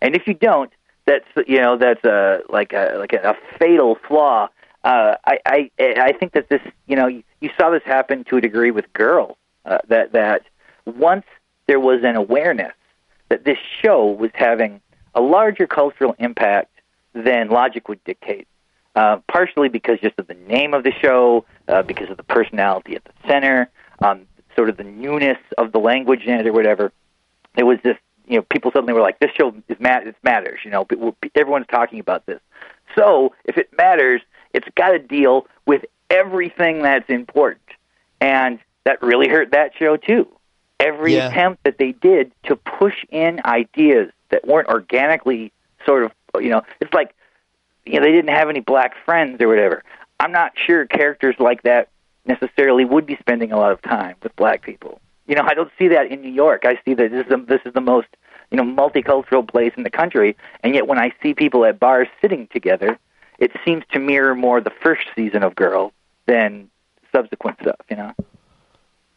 [0.02, 0.70] And if you don't,
[1.06, 4.48] that's you know that's a like a like a, a fatal flaw.
[4.84, 8.36] Uh, I I I think that this you know you, you saw this happen to
[8.36, 9.38] a degree with Girl.
[9.64, 10.42] Uh, that that
[10.84, 11.24] once
[11.66, 12.72] there was an awareness
[13.28, 14.80] that this show was having
[15.14, 16.70] a larger cultural impact
[17.14, 18.46] than logic would dictate.
[18.94, 22.96] Uh, partially because just of the name of the show, uh, because of the personality
[22.96, 23.68] at the center,
[24.00, 24.22] um,
[24.56, 26.92] sort of the newness of the language in it or whatever.
[27.56, 27.96] There was this,
[28.26, 30.86] you know, people suddenly were like, "This show is mat- it matters." You know,
[31.34, 32.40] everyone's talking about this.
[32.94, 34.22] So if it matters,
[34.54, 37.68] it's got to deal with everything that's important,
[38.20, 40.26] and that really hurt that show too.
[40.78, 41.28] Every Yeah.
[41.28, 45.52] attempt that they did to push in ideas that weren't organically
[45.86, 47.14] sort of, you know, it's like
[47.86, 49.82] you know, they didn't have any black friends or whatever.
[50.18, 51.88] I'm not sure characters like that
[52.26, 55.00] necessarily would be spending a lot of time with black people.
[55.26, 56.64] You know, I don't see that in New York.
[56.64, 58.08] I see that this is the, this is the most
[58.50, 62.08] you know multicultural place in the country, and yet when I see people at bars
[62.20, 62.98] sitting together,
[63.38, 65.92] it seems to mirror more the first season of Girl
[66.26, 66.68] than
[67.12, 67.80] subsequent stuff.
[67.88, 68.12] You know.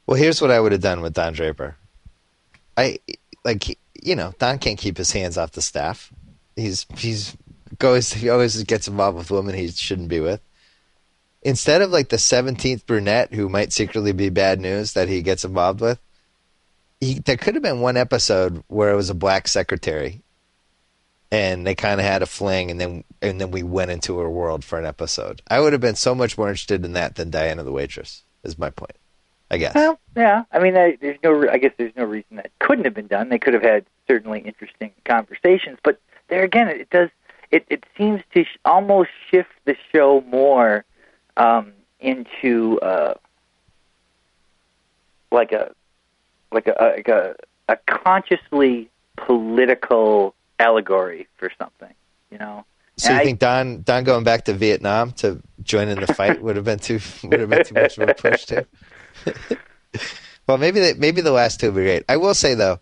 [0.10, 1.78] Well, here's what I would have done with Don Draper.
[2.76, 2.97] I
[3.45, 6.12] like you know Don can't keep his hands off the staff.
[6.55, 7.38] He's he's
[7.78, 10.41] goes he always gets involved with women he shouldn't be with.
[11.43, 15.45] instead of like the 17th brunette who might secretly be bad news that he gets
[15.45, 15.99] involved with,
[16.99, 20.24] he, there could have been one episode where it was a black secretary
[21.32, 24.30] and they kind of had a fling and then and then we went into her
[24.30, 25.43] world for an episode.
[25.47, 28.24] I would have been so much more interested in that than Diana the waitress.
[28.43, 28.97] Is my point.
[29.52, 29.74] I guess.
[29.74, 30.43] Well, yeah.
[30.52, 31.50] I mean, I, there's no.
[31.50, 33.30] I guess there's no reason that couldn't have been done.
[33.30, 37.10] They could have had certainly interesting conversations, but there again, it does.
[37.52, 40.86] It it seems to sh- almost shift the show more
[41.36, 43.16] um, into uh,
[45.32, 45.74] like a
[46.52, 47.36] like a like a,
[47.68, 51.93] a consciously political allegory for something.
[52.32, 52.66] You know.
[52.97, 56.41] So you I, think Don Don going back to Vietnam to join in the fight
[56.41, 58.66] would have been too would have been too much of a push too?
[60.48, 62.06] well, maybe the, maybe the last two will be great.
[62.10, 62.80] I will say though,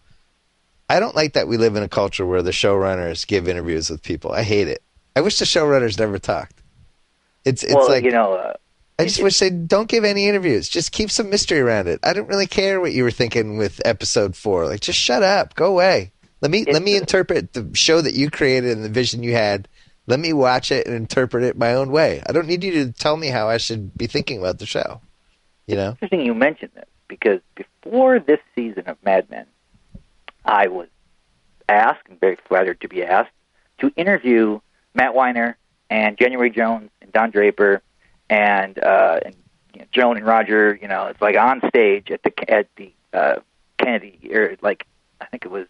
[0.90, 4.04] I don't like that we live in a culture where the showrunners give interviews with
[4.04, 4.32] people.
[4.32, 4.82] I hate it.
[5.16, 6.62] I wish the showrunners never talked.
[7.44, 8.34] It's it's well, like you know.
[8.34, 8.54] Uh,
[9.00, 10.68] I just wish they don't give any interviews.
[10.68, 12.00] Just keep some mystery around it.
[12.04, 14.66] I don't really care what you were thinking with episode four.
[14.66, 15.54] Like, just shut up.
[15.54, 16.14] Go away.
[16.42, 19.68] Let me let me interpret the show that you created and the vision you had.
[20.08, 22.24] Let me watch it and interpret it my own way.
[22.28, 25.02] I don't need you to tell me how I should be thinking about the show.
[25.68, 29.46] You know, interesting you mentioned this because before this season of Mad Men,
[30.46, 30.88] I was
[31.68, 33.32] asked and very flattered to be asked
[33.80, 34.60] to interview
[34.94, 35.58] Matt Weiner
[35.90, 37.82] and January Jones and Don Draper
[38.30, 39.36] and uh, and
[39.74, 40.78] you know, Joan and Roger.
[40.82, 43.36] You know, it's like on stage at the at the uh,
[43.78, 44.86] Kennedy or like
[45.20, 45.68] I think it was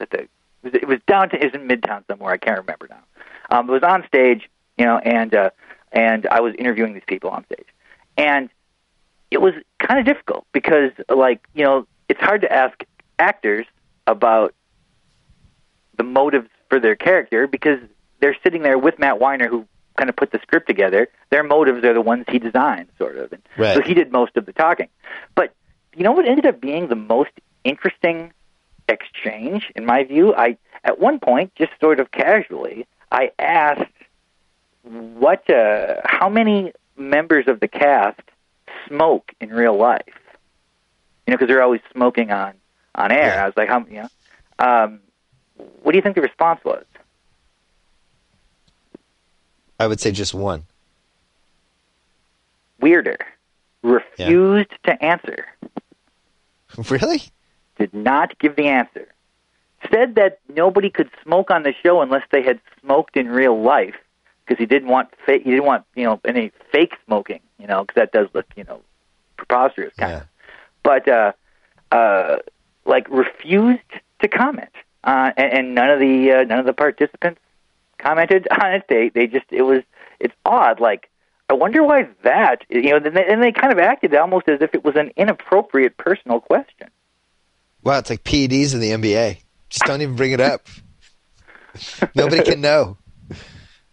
[0.00, 0.28] at the
[0.62, 1.40] it was, downtown.
[1.40, 2.32] It was in Midtown somewhere.
[2.32, 3.02] I can't remember now.
[3.50, 5.50] Um, it was on stage, you know, and uh,
[5.92, 7.66] and I was interviewing these people on stage,
[8.16, 8.48] and
[9.34, 12.84] it was kind of difficult because, like, you know, it's hard to ask
[13.18, 13.66] actors
[14.06, 14.54] about
[15.96, 17.80] the motives for their character because
[18.20, 19.66] they're sitting there with Matt Weiner, who
[19.98, 21.08] kind of put the script together.
[21.30, 23.74] Their motives are the ones he designed, sort of, and right.
[23.74, 24.88] so he did most of the talking.
[25.34, 25.52] But
[25.96, 27.32] you know what ended up being the most
[27.64, 28.32] interesting
[28.88, 30.32] exchange, in my view?
[30.34, 33.90] I at one point, just sort of casually, I asked
[34.82, 38.20] what, uh, how many members of the cast
[38.88, 40.02] smoke in real life.
[41.26, 42.54] You know, because they're always smoking on
[42.94, 43.34] on air.
[43.34, 43.42] Yeah.
[43.42, 44.08] I was like, how you know,
[44.58, 45.00] um,
[45.82, 46.84] what do you think the response was?
[49.78, 50.64] I would say just one.
[52.80, 53.18] Weiner.
[53.82, 54.92] Refused yeah.
[54.94, 55.46] to answer.
[56.90, 57.22] Really?
[57.78, 59.06] Did not give the answer.
[59.92, 63.94] Said that nobody could smoke on the show unless they had smoked in real life
[64.44, 67.96] because he didn't want he didn't want you know any fake smoking, you know, because
[67.96, 68.80] that does look you know
[69.36, 70.18] preposterous kind yeah.
[70.18, 70.26] of.
[70.82, 71.32] But uh,
[71.92, 72.36] uh,
[72.84, 73.80] like refused
[74.20, 74.72] to comment,
[75.02, 77.40] uh, and, and none of the uh, none of the participants
[77.98, 78.84] commented on it.
[78.88, 79.82] They they just it was
[80.20, 80.80] it's odd.
[80.80, 81.08] Like
[81.48, 82.96] I wonder why that you know.
[82.96, 86.40] And they, and they kind of acted almost as if it was an inappropriate personal
[86.40, 86.88] question.
[87.82, 89.38] Wow, it's like PEDs in the NBA.
[89.68, 90.66] Just don't even bring it up.
[92.14, 92.96] Nobody can know.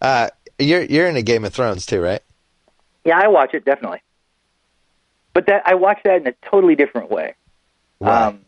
[0.00, 0.28] Uh,
[0.58, 2.22] you're you're into Game of Thrones too, right?
[3.04, 4.02] Yeah, I watch it definitely.
[5.34, 7.34] But that I watch that in a totally different way.
[7.98, 8.26] Why?
[8.26, 8.40] Um,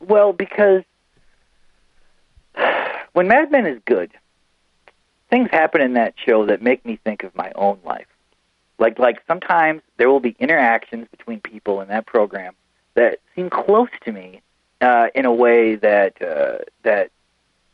[0.00, 0.82] well, because
[3.12, 4.12] when Mad Men is good,
[5.30, 8.06] things happen in that show that make me think of my own life.
[8.78, 12.54] Like like sometimes there will be interactions between people in that program
[12.94, 14.40] that seem close to me
[14.80, 17.10] uh, in a way that uh, that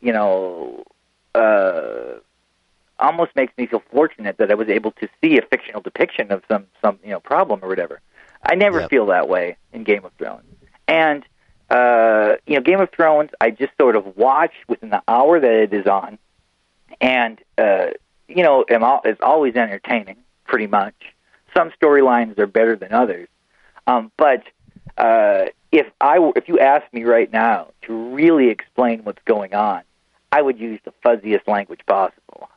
[0.01, 0.85] you know
[1.35, 2.19] uh,
[2.99, 6.43] almost makes me feel fortunate that I was able to see a fictional depiction of
[6.51, 8.01] some some you know problem or whatever.
[8.43, 8.91] I never yep.
[8.91, 10.45] feel that way in Game of Thrones,
[10.87, 11.25] and
[11.71, 15.51] uh, you know Game of Thrones I just sort of watch within the hour that
[15.51, 16.19] it is on,
[17.01, 17.89] and uh,
[18.29, 20.95] you know am al- is always entertaining pretty much.
[21.57, 23.29] Some storylines are better than others,
[23.87, 24.43] um, but
[24.99, 29.55] uh, if I were, if you asked me right now to really explain what's going
[29.55, 29.83] on,
[30.31, 32.49] I would use the fuzziest language possible.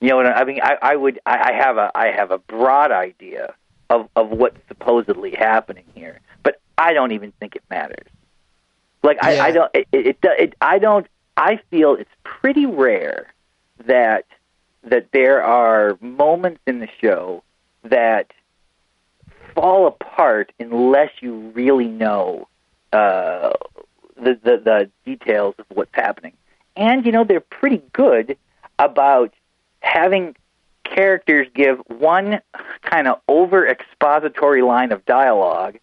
[0.00, 0.60] You know what I mean?
[0.62, 1.20] I, I would.
[1.26, 1.90] I, I have a.
[1.94, 3.54] I have a broad idea
[3.90, 8.06] of of what's supposedly happening here, but I don't even think it matters.
[9.02, 9.44] Like I, yeah.
[9.44, 9.70] I don't.
[9.74, 10.54] It, it, it.
[10.60, 11.06] I don't.
[11.36, 13.32] I feel it's pretty rare
[13.84, 14.24] that
[14.84, 17.42] that there are moments in the show
[17.84, 18.30] that
[19.54, 22.48] fall apart unless you really know
[22.94, 23.52] uh,
[24.16, 26.32] the, the the details of what's happening.
[26.76, 28.38] And you know they're pretty good
[28.78, 29.34] about
[29.80, 30.36] having
[30.84, 32.40] characters give one
[32.82, 35.78] kind of over expository line of dialogue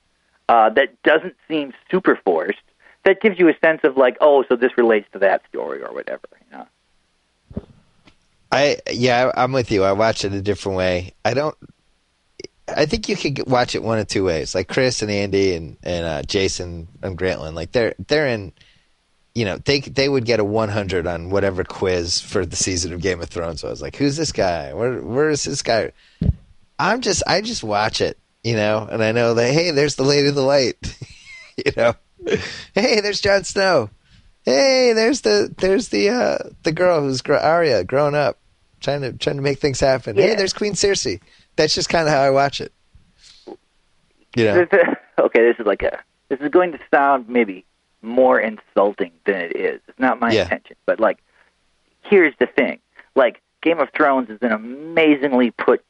[0.50, 2.60] uh, that doesn't seem super forced,
[3.04, 5.94] that gives you a sense of like, oh, so this relates to that story or
[5.94, 6.28] whatever.
[6.52, 6.68] You know?
[8.52, 9.84] I yeah, I'm with you.
[9.84, 11.14] I watch it a different way.
[11.26, 11.56] I don't
[12.68, 14.54] I think you could watch it one of two ways.
[14.54, 18.54] Like Chris and Andy and and uh, Jason and Grantland, like they're they're in.
[19.38, 23.02] You know, they they would get a 100 on whatever quiz for the season of
[23.02, 23.62] Game of Thrones.
[23.62, 24.74] So I was like, "Who's this guy?
[24.74, 25.92] Where where is this guy?"
[26.80, 30.04] I'm just I just watch it, you know, and I know that hey, there's the
[30.04, 30.76] Lady of the Light,
[31.58, 31.94] you know,
[32.74, 33.92] hey, there's Jon Snow,
[34.44, 38.40] hey, there's the there's the uh, the girl who's Arya growing up,
[38.80, 40.16] trying to trying to make things happen.
[40.16, 40.24] Yeah.
[40.24, 41.22] Hey, there's Queen Cersei.
[41.58, 42.74] That's just kind of how I watch it.
[44.36, 44.66] You know,
[45.20, 46.00] okay, this is like a.
[46.30, 47.66] This is going to sound maybe
[48.08, 49.82] more insulting than it is.
[49.88, 50.44] It's not my Yeah.
[50.44, 51.20] intention, but like,
[52.04, 52.80] here's the thing:
[53.16, 55.84] like, Game of Thrones is an amazingly put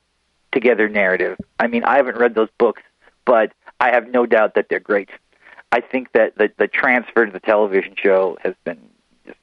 [0.52, 1.38] together narrative.
[1.60, 2.82] I mean, I haven't read those books,
[3.26, 5.10] but I have no doubt that they're great.
[5.72, 8.80] I think that the the transfer to the television show has been
[9.26, 9.38] just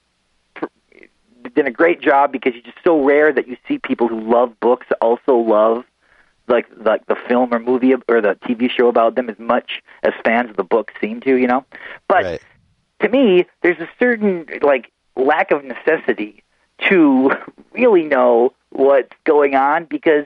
[0.55, 0.67] pr-
[1.55, 4.59] done a great job because it's just so rare that you see people who love
[4.61, 5.85] books also love
[6.49, 10.13] like like the film or movie or the TV show about them as much as
[10.25, 11.65] fans of the book seem to, you know.
[12.09, 12.43] But right?
[13.05, 16.43] To me, there's a certain like lack of necessity
[16.89, 17.31] to
[17.73, 20.25] really know what's going on because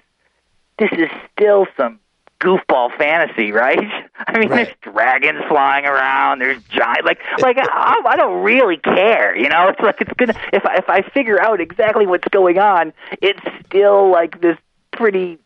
[0.78, 1.98] this is still some
[2.40, 3.78] goofball fantasy, right?
[4.26, 4.66] I mean, Right.
[4.82, 6.40] there's dragons flying around.
[6.40, 9.68] There's giant, like, like I, I don't really care, you know.
[9.68, 13.40] It's like it's gonna if I, if I figure out exactly what's going on, it's
[13.66, 14.56] still like this
[14.92, 15.38] pretty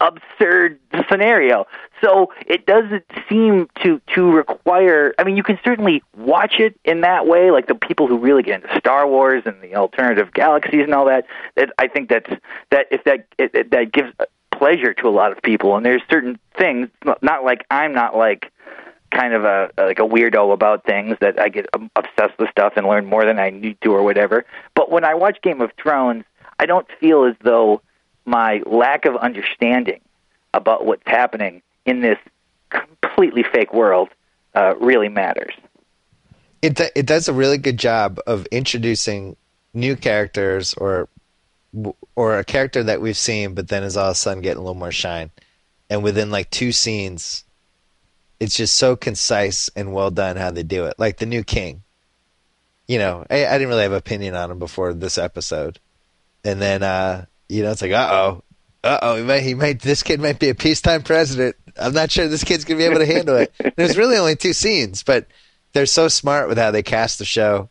[0.00, 0.78] absurd
[1.10, 1.66] scenario.
[2.00, 5.14] So it doesn't seem to to require.
[5.18, 8.42] I mean, you can certainly watch it in that way, like the people who really
[8.42, 11.26] get into Star Wars and the alternative galaxies and all that.
[11.56, 12.30] That I think that's
[12.70, 14.12] that if that it, it, that gives
[14.50, 15.76] pleasure to a lot of people.
[15.76, 16.88] And there's certain things,
[17.22, 18.50] not like I'm not like
[19.12, 22.86] kind of a like a weirdo about things that I get obsessed with stuff and
[22.86, 24.44] learn more than I need to or whatever.
[24.74, 26.24] But when I watch Game of Thrones,
[26.58, 27.82] I don't feel as though
[28.30, 30.00] my lack of understanding
[30.54, 32.18] about what's happening in this
[32.70, 34.08] completely fake world
[34.54, 35.52] uh, really matters.
[36.62, 39.36] It do- it does a really good job of introducing
[39.74, 41.08] new characters or
[42.16, 44.62] or a character that we've seen, but then is all of a sudden getting a
[44.62, 45.30] little more shine.
[45.88, 47.44] And within like two scenes,
[48.38, 50.94] it's just so concise and well done how they do it.
[50.98, 51.82] Like the new king.
[52.86, 55.78] You know, I, I didn't really have an opinion on him before this episode,
[56.44, 58.42] and then uh, you know it's like, uh oh,
[58.84, 61.56] uh oh, he might, he might, this kid might be a peacetime president.
[61.78, 63.52] I'm not sure this kid's gonna be able to handle it.
[63.76, 65.26] There's really only two scenes, but
[65.72, 67.68] they're so smart with how they cast the show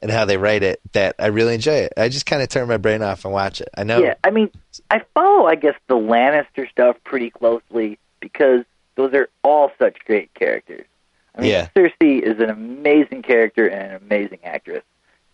[0.00, 1.92] and how they write it that I really enjoy it.
[1.96, 3.68] I just kind of turn my brain off and watch it.
[3.76, 4.02] I know.
[4.02, 4.50] Yeah, I mean,
[4.90, 8.64] I follow, I guess, the Lannister stuff pretty closely because
[8.96, 10.86] those are all such great characters.
[11.36, 11.68] I mean, Yeah.
[11.76, 14.82] Cersei is an amazing character and an amazing actress.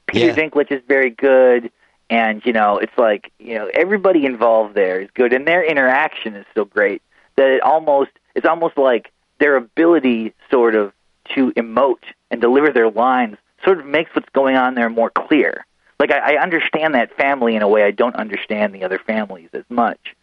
[0.07, 0.35] Peter Yeah.
[0.35, 1.71] Dinklage is very good,
[2.11, 6.35] and you know, it's like you know, everybody involved there is good, and their interaction
[6.35, 7.03] is so great
[7.37, 10.93] that it almost it's almost like their ability, sort of,
[11.35, 15.65] to emote and deliver their lines, sort of makes what's going on there more clear.
[16.01, 19.51] Like I, I understand that family in a way I don't understand the other families
[19.53, 20.15] as much.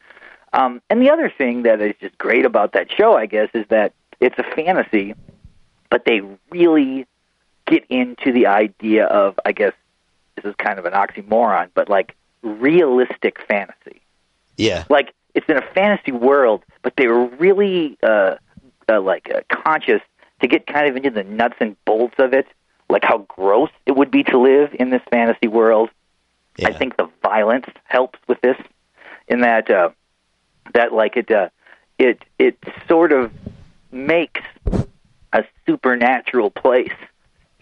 [0.54, 3.66] Um, and the other thing that is just great about that show, I guess, is
[3.70, 5.14] that it's a fantasy,
[5.90, 7.06] but they really
[7.68, 9.74] get into the idea of, I guess,
[10.36, 14.02] this is kind of an oxymoron, but like realistic fantasy.
[14.58, 14.86] Yeah.
[14.90, 18.36] Like it's in a fantasy world, but they were really uh,
[18.90, 20.02] uh, like uh, conscious
[20.42, 22.48] to get kind of into the nuts and bolts of it,
[22.90, 25.90] like how gross it would be to live in this fantasy world.
[26.58, 26.70] yeah.
[26.70, 28.58] I think the violence helps with this,
[29.28, 29.90] in that uh,
[30.74, 31.50] that like it uh,
[31.98, 32.58] it it
[32.88, 33.32] sort of
[33.92, 34.42] makes
[35.34, 36.94] a supernatural place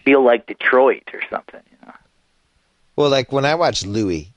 [0.04, 1.62] feel like Detroit or something.
[2.96, 4.32] Well, like when I watch Louis,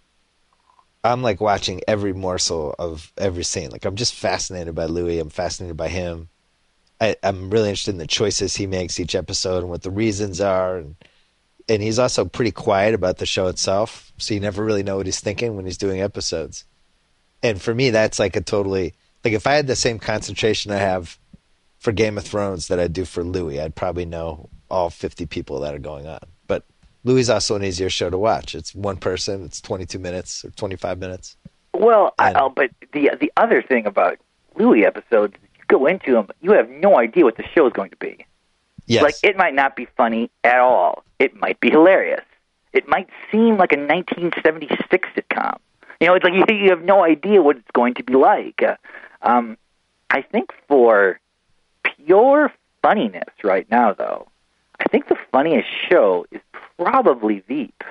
[1.04, 3.70] I'm like watching every morsel of every scene.
[3.70, 5.20] Like I'm just fascinated by Louis.
[5.20, 6.30] I'm fascinated by him.
[7.00, 10.42] I, I'm really interested in the choices he makes each episode and what the reasons
[10.42, 10.78] are.
[10.78, 10.96] And
[11.70, 15.06] and he's also pretty quiet about the show itself, so you never really know what
[15.06, 16.64] he's thinking when he's doing episodes.
[17.44, 20.78] And for me, that's like a totally like if I had the same concentration I
[20.78, 21.20] have
[21.78, 25.60] for Game of Thrones that I do for Louis, I'd probably know all 50 people
[25.60, 26.20] that are going on.
[27.04, 28.56] Louis is also an easier show to watch.
[28.56, 29.44] It's one person.
[29.44, 31.38] It's 22 minutes or 25 minutes.
[31.74, 34.18] Well, I, And- I'll, but the the other thing about
[34.56, 37.92] Louis episodes, you go into them, you have no idea what the show is going
[37.92, 38.26] to be.
[38.88, 39.04] Yes.
[39.04, 41.04] Like it might not be funny at all.
[41.20, 42.24] It might be hilarious.
[42.74, 45.58] It might seem like a 1976 sitcom.
[46.00, 48.62] You know, it's like you, you have no idea what it's going to be like.
[48.62, 48.76] Uh,
[49.22, 49.58] um,
[50.10, 51.20] I think for
[52.06, 54.28] pure funniness right now, though,
[54.80, 56.42] I think the funniest show is
[56.78, 57.84] probably Veep.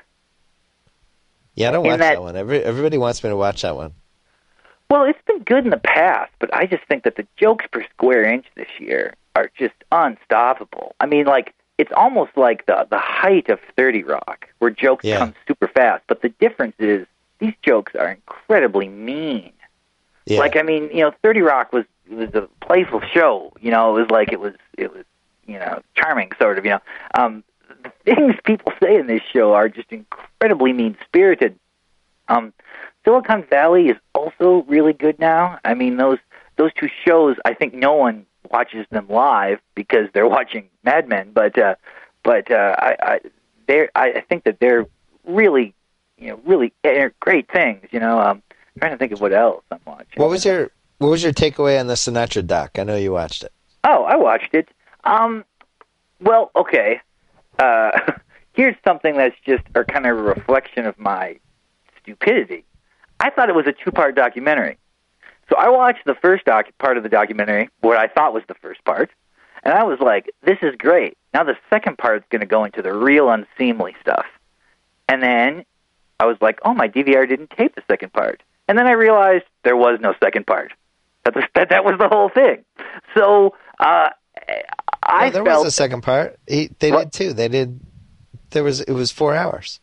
[1.55, 2.37] yeah, I don't watch that- that, one.
[2.37, 3.93] Every, everybody wants me to watch that one.
[4.91, 7.83] Well, it's been good in the past, but I just think that the jokes per
[7.95, 10.95] square inch this year are just unstoppable.
[11.01, 15.19] I mean, like it's almost like the the height of 30 Rock, where jokes Yeah.
[15.19, 17.07] come super fast, but the difference is
[17.41, 19.53] these jokes are incredibly mean.
[20.25, 20.39] Yeah.
[20.39, 23.53] Like I mean, you know, Thirty Rock was was a playful show.
[23.61, 25.05] You know, it was like it was it was
[25.47, 26.65] you know charming sort of.
[26.65, 26.81] You know,
[27.15, 27.43] um,
[28.05, 31.59] things people say in this show are just incredibly mean spirited.
[32.29, 32.53] Um,
[33.05, 35.59] Silicon Valley is also really good now.
[35.65, 36.19] I mean, those
[36.57, 37.37] those two shows.
[37.45, 41.31] I think no one watches them live because they're watching Mad Men.
[41.33, 41.77] But uh,
[42.23, 43.21] but uh, I I
[43.67, 44.87] they're I I think that they're
[45.27, 45.75] really
[46.19, 47.87] you know really they're great things.
[47.91, 48.43] You know, um,
[48.79, 50.07] trying to think of what else I'm watching.
[50.17, 52.79] what was your what was your takeaway on the Sinatra doc?
[52.79, 53.53] I know you watched it.
[53.85, 54.69] Oh, I watched it.
[55.05, 55.45] Um,
[56.21, 57.01] well, okay.
[57.59, 57.91] Uh,
[58.53, 61.39] here's something that's just a kind of a reflection of my
[62.01, 62.65] stupidity.
[63.21, 64.79] I thought it was a two-part documentary.
[65.49, 68.55] So I watched the first doc- part of the documentary, what I thought was the
[68.55, 69.11] first part,
[69.63, 72.65] and I was like, "This is great." Now the second part is going to go
[72.65, 74.27] into the real unseemly stuff,
[75.09, 75.65] and then
[76.19, 79.45] I was like, "Oh, my DVR didn't tape the second part," and then I realized
[79.63, 80.73] there was no second part.
[81.25, 82.65] That that, that was the whole thing.
[83.17, 84.11] So uh,
[85.03, 86.39] I No, there felt was a second part.
[86.47, 87.11] He, they What?
[87.11, 87.33] did too.
[87.33, 87.81] They did.
[88.51, 88.81] There was.
[88.81, 89.81] It was four hours.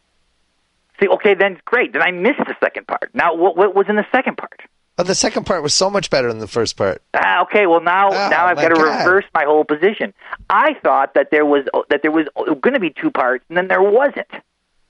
[0.99, 1.93] See, okay, then great.
[1.93, 3.09] Then I missed the second part.
[3.13, 4.61] Now, what, what was in the second part?
[4.97, 7.01] Oh, the second part was so much better than the first part.
[7.15, 7.65] Ah, okay.
[7.65, 8.99] Well, now Oh, now I've got to God.
[9.05, 10.13] reverse my whole position.
[10.49, 12.27] I thought that there was that there was
[12.61, 14.27] going to be two parts, and then there wasn't.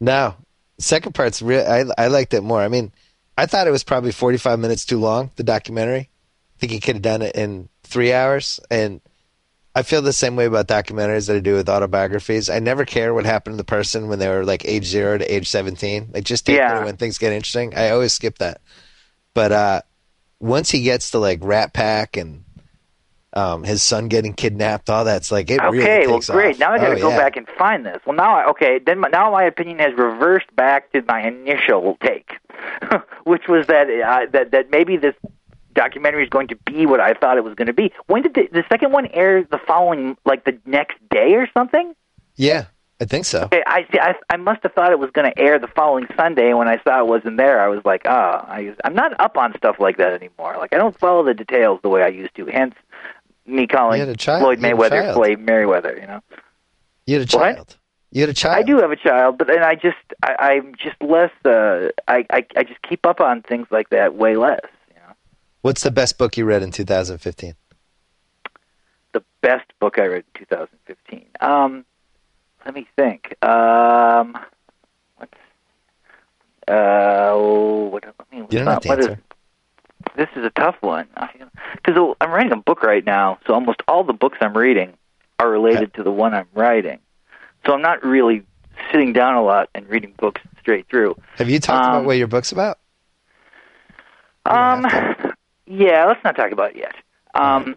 [0.02, 0.36] No,
[0.78, 1.66] second part's real.
[1.66, 2.60] I I liked it more.
[2.62, 2.92] I mean,
[3.38, 5.32] I thought it was probably forty five minutes too long.
[5.38, 6.10] The documentary.
[6.58, 8.60] I think he could have done it in three hours.
[8.70, 9.00] And
[9.76, 12.50] I feel the same way about documentaries that I do with autobiographies.
[12.50, 15.26] I never care what happened to the person when they were like age zero to
[15.34, 16.10] age seventeen.
[16.14, 16.82] Like just take Yeah.
[16.82, 17.74] it when things get interesting.
[17.76, 18.62] I always skip that.
[19.34, 19.82] But uh,
[20.40, 22.44] once he gets to like Rat Pack and
[23.36, 26.54] um, his son getting kidnapped, all that's like it really Okay, well, great.
[26.54, 26.60] off.
[26.60, 27.18] Now I got to Oh, go yeah.
[27.18, 27.98] back and find this.
[28.06, 31.98] Well, now I, okay, then my, now my opinion has reversed back to my initial
[32.04, 32.34] take,
[33.24, 35.16] which was that uh, that that maybe this
[35.74, 37.92] documentary is going to be what I thought it was going to be.
[38.08, 39.44] When did the, the second one air?
[39.44, 41.94] The following, like the next day or something?
[42.36, 42.66] Yeah,
[43.02, 43.44] I think so.
[43.44, 44.00] Okay, I see.
[44.00, 46.68] I, I must have thought it was going to air the following Sunday, and when
[46.68, 49.76] I saw it wasn't there, I was like, oh, I, I'm not up on stuff
[49.80, 50.56] like that anymore.
[50.58, 52.46] Like I don't follow the details the way I used to.
[52.46, 52.76] Hence,
[53.46, 55.14] me calling You had a child- Floyd you had a Mayweather.
[55.14, 55.98] Floyd Merriweather.
[56.00, 56.22] You know.
[57.06, 57.56] You had a What?
[57.56, 57.78] child.
[58.12, 58.58] You had a child.
[58.58, 61.32] I do have a child, but then I just I, I'm just less.
[61.44, 64.62] Uh, I, I I just keep up on things like that way less.
[65.64, 67.56] What's the best book you read in 2015?
[69.14, 71.26] the best book I read in 2015.
[71.40, 71.86] Um,
[72.66, 73.36] let me think.
[73.44, 74.36] Um,
[75.18, 75.34] what's
[76.68, 76.72] uh,
[77.32, 79.22] oh, what, let me, You don't have to what is- answer.
[80.18, 81.08] this is a tough one
[81.76, 84.94] because I'm writing a book right now, so almost all the books I'm reading
[85.40, 87.00] are related to the one I'm writing.
[87.66, 88.44] So I'm not really
[88.92, 91.16] sitting down a lot and reading books straight through.
[91.36, 92.80] Have you talked about Um, what your book's about?
[94.46, 94.86] Um,
[95.66, 96.96] yeah, let's not talk about it yet.
[97.34, 97.76] Um,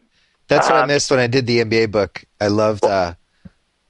[0.49, 2.25] That's what I um, missed when I did the NBA book.
[2.41, 3.15] I loved uh,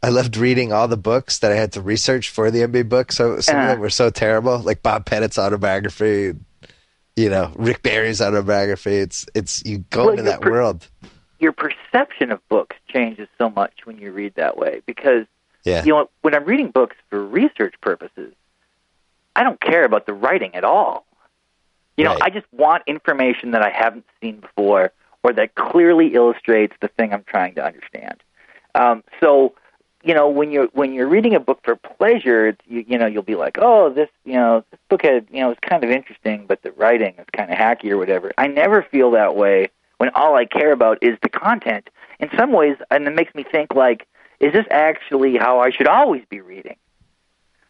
[0.03, 3.13] I loved reading all the books that I had to research for the NBA book.
[3.13, 3.73] So some of Uh-huh.
[3.73, 6.35] them were so terrible, like Bob Pettit's autobiography,
[7.17, 8.97] you know, Rick Barry's autobiography.
[8.97, 10.89] It's it's you go Well, into that per- world.
[11.41, 15.27] your perception of books changes so much when you read that way because
[15.65, 15.83] Yeah.
[15.85, 18.35] you know when I'm reading books for research purposes,
[19.35, 21.06] I don't care about the writing at all.
[21.97, 22.23] You know, Right.
[22.25, 24.93] I just want information that I haven't seen before
[25.23, 28.23] or that clearly illustrates the thing I'm trying to understand.
[28.75, 29.55] Um, so,
[30.05, 33.07] you know, when you're when you're reading a book for pleasure, it's, you, you know,
[33.07, 35.91] you'll be like, oh, this, you know, this book had, you know, it's kind of
[35.91, 38.33] interesting, but the writing is kind of hacky or whatever.
[38.39, 39.69] I never feel that way
[39.99, 41.89] when all I care about is the content.
[42.21, 44.07] In some ways, and it makes me think like,
[44.39, 46.77] is this actually how I should always be reading?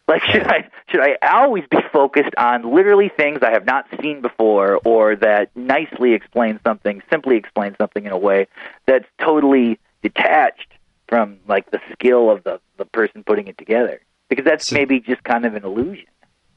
[0.07, 4.21] Like should I should I always be focused on literally things I have not seen
[4.21, 8.47] before or that nicely explain something, simply explain something in a way
[8.85, 10.73] that's totally detached
[11.09, 13.99] from like the skill of the the person putting it together?
[14.29, 16.05] Because that's So- maybe just kind of an illusion.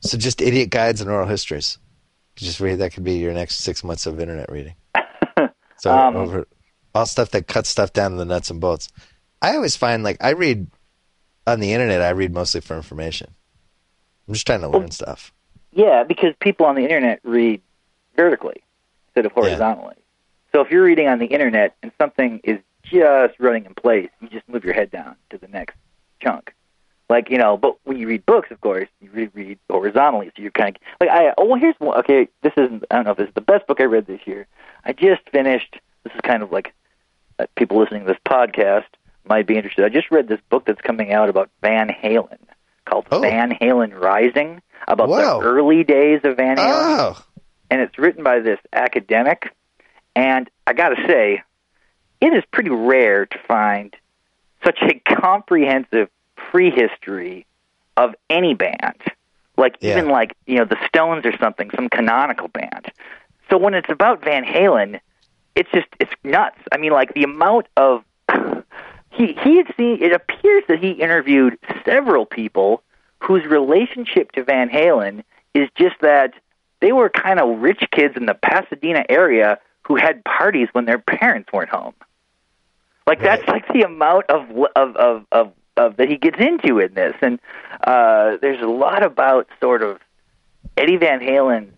[0.02, 1.78] So just idiot guides and oral histories.
[2.36, 4.74] Just read that could be your next six months of internet reading.
[5.76, 6.46] So Um, over
[6.94, 8.88] all stuff that cuts stuff down to the nuts and bolts.
[9.42, 10.66] I always find like I read
[11.46, 12.02] on the internet.
[12.02, 13.34] I read mostly for information.
[14.30, 15.32] I'm just trying to learn stuff.
[15.72, 17.60] Yeah, because people on the internet read
[18.14, 18.62] vertically
[19.08, 19.96] instead of horizontally.
[20.52, 24.28] So if you're reading on the internet and something is just running in place, you
[24.28, 25.74] just move your head down to the next
[26.20, 26.54] chunk.
[27.08, 30.42] Like you know, but when you read books, of course, you read, read horizontally, so
[30.42, 31.34] you're kind of like I.
[31.36, 31.98] Oh, well, here's one.
[31.98, 32.84] Okay, this isn't.
[32.88, 34.46] I don't know if this is the best book I read this year.
[34.84, 35.76] I just finished.
[36.04, 36.72] This is kind of like
[37.40, 38.84] uh, people listening to this podcast
[39.24, 39.84] might be interested.
[39.84, 42.38] I just read this book that's coming out about Van Halen
[42.90, 43.20] called Oh.
[43.20, 45.40] Van Halen Rising about Wow.
[45.40, 47.24] the early days of Van Halen Oh,
[47.70, 49.54] and it's written by this academic.
[50.16, 51.42] And I got to say,
[52.20, 53.94] it is pretty rare to find
[54.64, 57.46] such a comprehensive prehistory
[57.96, 59.00] of any band,
[59.56, 59.96] like Yeah.
[59.98, 62.90] even like you know the Stones or something, some canonical band.
[63.50, 65.00] So when it's about Van Halen,
[65.54, 66.58] it's just it's nuts.
[66.72, 68.04] I mean, like the amount of
[69.10, 70.02] he he had seen.
[70.02, 72.82] It appears that he interviewed several people
[73.20, 75.22] whose relationship to Van Halen
[75.54, 76.34] is just that
[76.80, 80.98] they were kind of rich kids in the Pasadena area who had parties when their
[80.98, 81.94] parents weren't home.
[83.06, 86.94] Like that's like the amount of of of of, of that he gets into in
[86.94, 87.40] this, and
[87.82, 89.98] uh, there's a lot about sort of
[90.76, 91.72] Eddie Van Halen's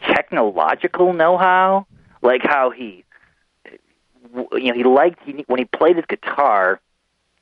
[0.00, 1.86] technological know-how,
[2.22, 3.04] like how he,
[4.34, 6.80] you know, he liked he, when he played his guitar,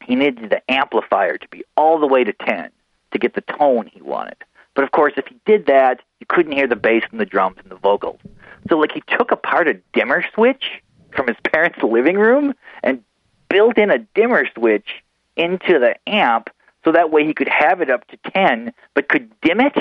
[0.02, 2.70] he needed the amplifier to be all the way to ten
[3.12, 4.36] to get the tone he wanted.
[4.74, 7.56] But of course, if he did that, you couldn't hear the bass and the drums
[7.62, 8.20] and the vocals.
[8.68, 10.82] So, like, he took apart a dimmer switch
[11.14, 13.02] from his parents' living room and
[13.48, 15.02] built in a dimmer switch
[15.36, 16.50] into the amp
[16.84, 19.76] so that way he could have it up to 10 but could dim it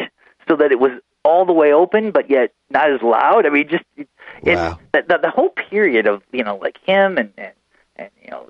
[0.48, 0.92] so that it was
[1.24, 4.08] all the way open but yet not as loud i mean just it,
[4.56, 4.80] Wow.
[4.94, 7.54] the, the, the whole period of you know like him and and,
[7.98, 8.50] and you know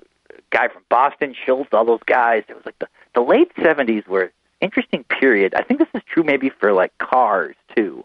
[0.50, 4.22] guy from boston Scholz all those guys it was like the, the late 70s were
[4.24, 8.04] an interesting period i think this is true maybe for like cars too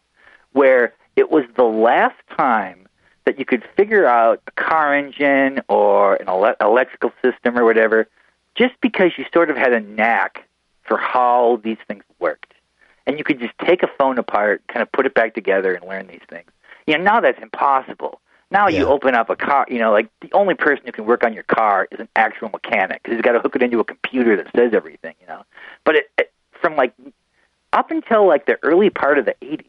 [0.53, 2.87] where it was the last time
[3.25, 8.07] that you could figure out a car engine or an ele- electrical system or whatever
[8.55, 10.47] just because you sort of had a knack
[10.83, 12.53] for how these things worked.
[13.07, 15.87] And you could just take a phone apart, kind of put it back together and
[15.87, 16.49] learn these things.
[16.87, 18.19] You know, now that's impossible.
[18.51, 21.23] Now you open up a car, you know, like the only person who can work
[21.23, 23.83] on your car is an actual mechanic because he's got to hook it into a
[23.83, 25.43] computer that says everything, you know.
[25.83, 26.31] But it, it,
[26.61, 26.93] from like
[27.73, 29.65] up until like the early part of the 80s,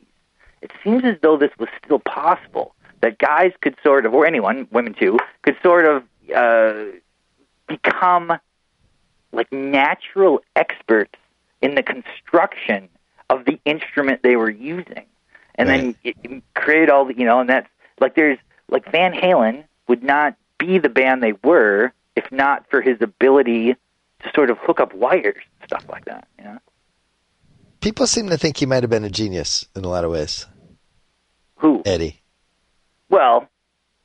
[0.62, 4.68] it seems as though this was still possible that guys could sort of, or anyone,
[4.70, 6.03] women too, could sort of
[6.34, 6.93] uh,
[7.66, 8.39] become
[9.32, 11.14] like natural experts
[11.62, 12.89] in the construction
[13.31, 15.05] of the instrument they were using,
[15.55, 17.68] and then it, create all the you know, and that's
[18.01, 22.81] like there's like Van Halen would not be the band they were if not for
[22.81, 26.27] his ability to sort of hook up wires and stuff like that.
[26.39, 26.59] You know,
[27.81, 30.47] people seem to think he might have been a genius in a lot of ways.
[31.57, 31.83] who?
[31.85, 32.20] Eddie.
[33.09, 33.49] Well,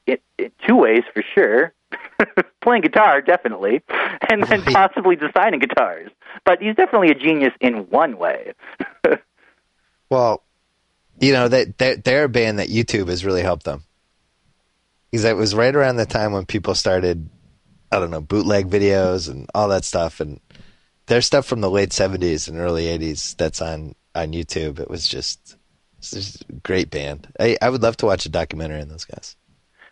[0.06, 1.74] it, it two ways for sure.
[2.62, 3.82] Playing guitar, definitely,
[4.30, 4.74] and then Right.
[4.74, 6.12] possibly designing guitars.
[6.46, 8.54] But he's definitely a genius in one way.
[10.10, 10.44] Well,
[11.20, 13.84] you know, they, they're, they're a band that YouTube has really helped them.
[15.10, 17.30] Because it was right around the time when people started,
[17.92, 20.20] I don't know, bootleg videos and all that stuff.
[20.20, 20.40] And
[21.06, 24.80] there's stuff from the late 70s and early 80s that's on, on YouTube.
[24.80, 25.56] It was just,
[26.00, 27.28] it's just a great band.
[27.40, 29.36] I, I would love to watch a documentary on those guys.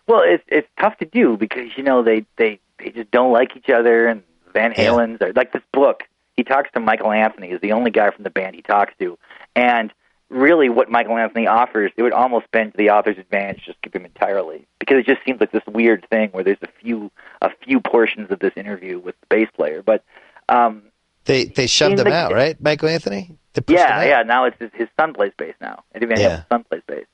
[0.10, 3.56] Well, it's it's tough to do because you know they they they just don't like
[3.56, 4.72] each other, and Van.
[4.74, 6.02] Halen's are like this book.
[6.36, 9.20] He talks to Michael Anthony, is the only guy from the band he talks to,
[9.56, 9.94] and
[10.30, 13.96] really, what Michael Anthony offers, it would almost bend to the author's advantage just keep
[13.96, 17.12] him entirely because it just seems like this weird thing where there's a few
[17.42, 20.04] a few portions of this interview with the bass player, but.
[20.50, 20.82] um
[21.26, 23.38] They they shoved him like- out, right, Michael Anthony?
[23.68, 24.24] Yeah, yeah.
[24.24, 25.84] Now it's his, his son plays bass now.
[25.94, 26.28] Eddie Van Yeah.
[26.30, 27.06] Halen's son plays bass.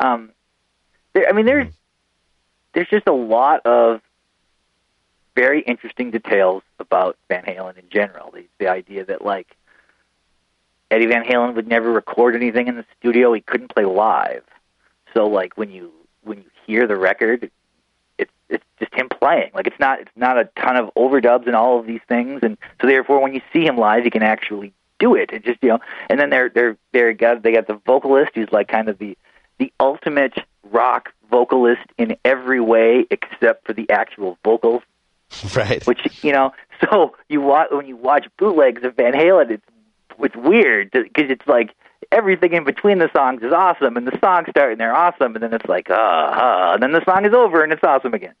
[0.00, 0.30] Um,
[1.14, 1.72] there, I mean, there's
[2.74, 4.00] there's just a lot of
[5.34, 8.30] very interesting details about Van Halen in general.
[8.32, 9.56] The, the idea that like
[10.90, 13.32] Eddie Van Halen would never record anything in the studio.
[13.32, 14.44] He couldn't play live.
[15.12, 15.92] So like when you
[16.22, 17.50] when you hear the record,
[18.18, 19.50] it's it's just him playing.
[19.54, 22.40] Like it's not it's not a ton of overdubs and all of these things.
[22.42, 25.30] And so therefore, when you see him live, he can actually do it.
[25.32, 25.78] It just you know.
[26.08, 29.16] And then they're they're they're got they got the vocalist who's like kind of the
[29.58, 30.34] the ultimate
[30.70, 34.82] rock vocalist in every way except for the actual vocals
[35.60, 35.82] Right.
[35.90, 36.52] which you know
[36.82, 39.68] so you watch when you watch bootlegs of van halen it's
[40.26, 41.70] it's weird because it's like
[42.12, 45.42] everything in between the songs is awesome and the songs start and they're awesome and
[45.42, 48.34] then it's like uh, uh and then the song is over and it's awesome again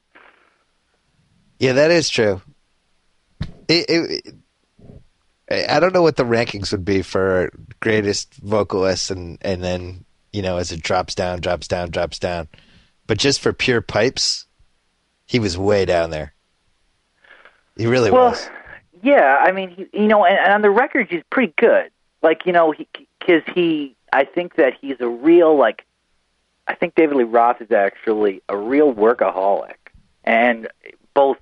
[1.58, 2.42] Yeah, that is true.
[3.68, 4.34] It, it,
[5.48, 7.50] it, I don't know what the rankings would be for
[7.80, 12.48] greatest vocalists, and and then you know as it drops down, drops down, drops down.
[13.06, 14.46] But just for pure pipes,
[15.26, 16.34] he was way down there.
[17.76, 18.48] He really well was.
[19.02, 21.90] Yeah, I mean, he, you know, and, and on the records, he's pretty good.
[22.22, 22.72] Like, you know,
[23.18, 25.84] because he, he, I think that he's a real like.
[26.66, 29.74] I think David Lee Roth is actually a real workaholic,
[30.24, 30.68] and
[31.12, 31.36] both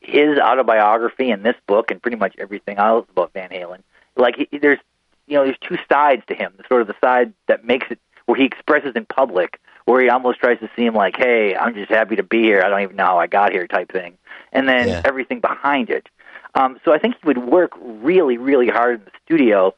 [0.00, 3.80] his autobiography and this book and pretty much everything else about Van Halen,
[4.16, 4.78] like he, there's,
[5.26, 6.52] you know, there's two sides to him.
[6.56, 9.58] The sort of the side that makes it where he expresses in public,
[9.90, 12.62] where he almost tries to seem like, "Hey, I'm just happy to be here.
[12.64, 14.16] I don't even know how I got here," type thing,
[14.52, 15.02] and then Yeah.
[15.04, 16.08] everything behind it.
[16.54, 19.74] Um, so I think he would work really, really hard in the studio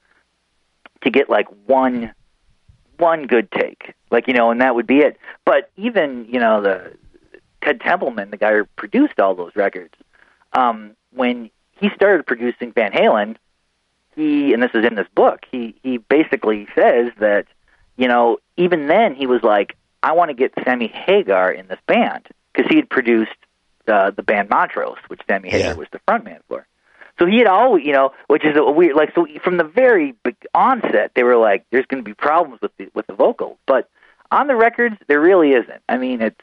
[1.02, 2.12] to get like one
[2.98, 5.18] one good take, like you know, and that would be it.
[5.44, 6.93] But even you know the
[7.62, 9.94] Ted Templeman, the guy who produced all those records,
[10.52, 13.36] um, when he started producing Van Halen,
[14.14, 17.47] he and this is in this book, he he basically says that
[17.97, 21.79] you know even then he was like, I want to get Sammy Hagar in this
[21.87, 23.31] band because he had produced
[23.89, 25.77] uh, the band Montrose, which Sammy Hagar Yeah.
[25.77, 26.66] was the frontman for.
[27.19, 30.15] So he had always, you know, which is a weird, like, so from the very
[30.55, 33.89] onset, they were like, "There's going to be problems with the with the vocals," but
[34.31, 35.83] on the records, there really isn't.
[35.89, 36.41] I mean, it's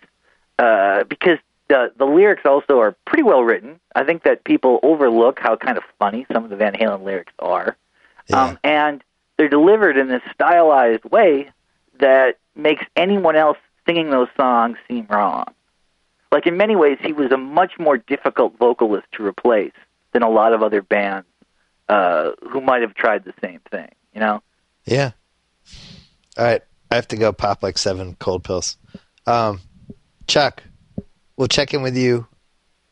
[0.60, 3.80] uh, because the the lyrics also are pretty well written.
[3.96, 7.34] I think that people overlook how kind of funny some of the Van Halen lyrics
[7.40, 7.76] are,
[8.28, 8.44] Yeah.
[8.44, 9.04] um, and
[9.38, 11.50] they're delivered in this stylized way
[12.00, 15.46] that makes anyone else singing those songs seem wrong.
[16.32, 19.74] Like in many ways, he was a much more difficult vocalist to replace
[20.14, 21.28] than a lot of other bands
[21.88, 23.90] uh, who might have tried the same thing.
[24.14, 24.44] You know?
[24.86, 25.12] Yeah.
[26.38, 26.62] All right.
[26.92, 28.78] I have to go pop like seven cold pills.
[29.26, 29.62] Um,
[30.28, 30.64] Chuck,
[31.38, 32.28] we'll check in with you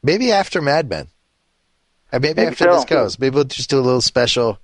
[0.03, 1.07] maybe after Mad Men.
[2.11, 2.73] Maybe, after so.
[2.73, 3.19] this goes.
[3.19, 4.59] Maybe we'll just do a little special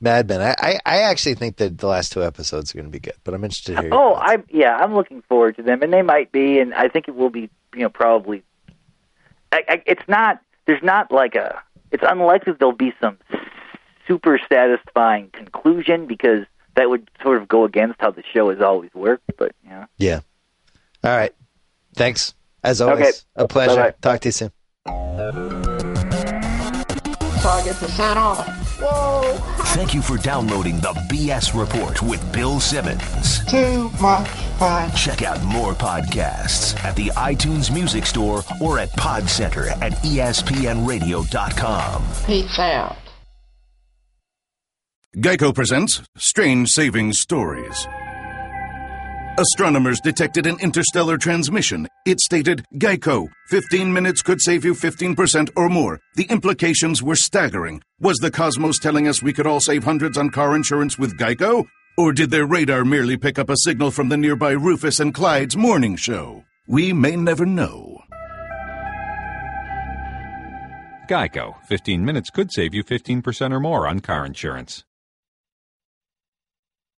[0.00, 0.42] Mad Men.
[0.42, 3.14] I, I, I actually think that the last two episodes are going to be good,
[3.24, 3.90] but I'm interested to hear.
[3.92, 4.14] Oh.
[4.14, 7.14] I yeah, I'm looking forward to them, and they might be, and I think it
[7.14, 7.50] will be.
[7.74, 8.42] You know, probably.
[9.50, 10.40] I, I, it's not.
[10.66, 11.60] There's not like a.
[11.90, 13.18] It's unlikely there'll be some
[14.06, 16.44] super satisfying conclusion because
[16.76, 19.24] that would sort of go against how the show has always worked.
[19.36, 19.86] But you know.
[19.98, 20.20] Yeah.
[21.02, 21.34] All right.
[21.94, 22.34] Thanks.
[22.62, 23.18] As always, Okay.
[23.36, 23.76] a pleasure.
[23.76, 23.94] Bye-bye.
[24.00, 25.70] Talk to you soon.
[27.44, 28.48] Target percent off.
[28.80, 29.36] Whoa,
[29.74, 33.44] Thank you for downloading the BS Report with Bill Simmons.
[33.44, 34.26] too much
[34.58, 34.90] fun.
[34.92, 42.02] Check out more podcasts at the iTunes Music Store or at Podcenter at E ESPNRadio.com.
[42.24, 42.96] Peace out.
[45.14, 47.86] Geico presents Strange Savings Stories.
[49.36, 51.88] Astronomers detected an interstellar transmission.
[52.06, 55.98] It stated, Geico, 15 minutes could save you 15% or more.
[56.14, 57.82] The implications were staggering.
[57.98, 61.64] Was the cosmos telling us we could all save hundreds on car insurance with Geico?
[61.98, 65.56] Or did their radar merely pick up a signal from the nearby Rufus and Clyde's
[65.56, 66.44] morning show?
[66.68, 68.02] We may never know.
[71.08, 71.60] Geico.
[71.64, 74.84] 15 minutes could save you 15% or more on car insurance.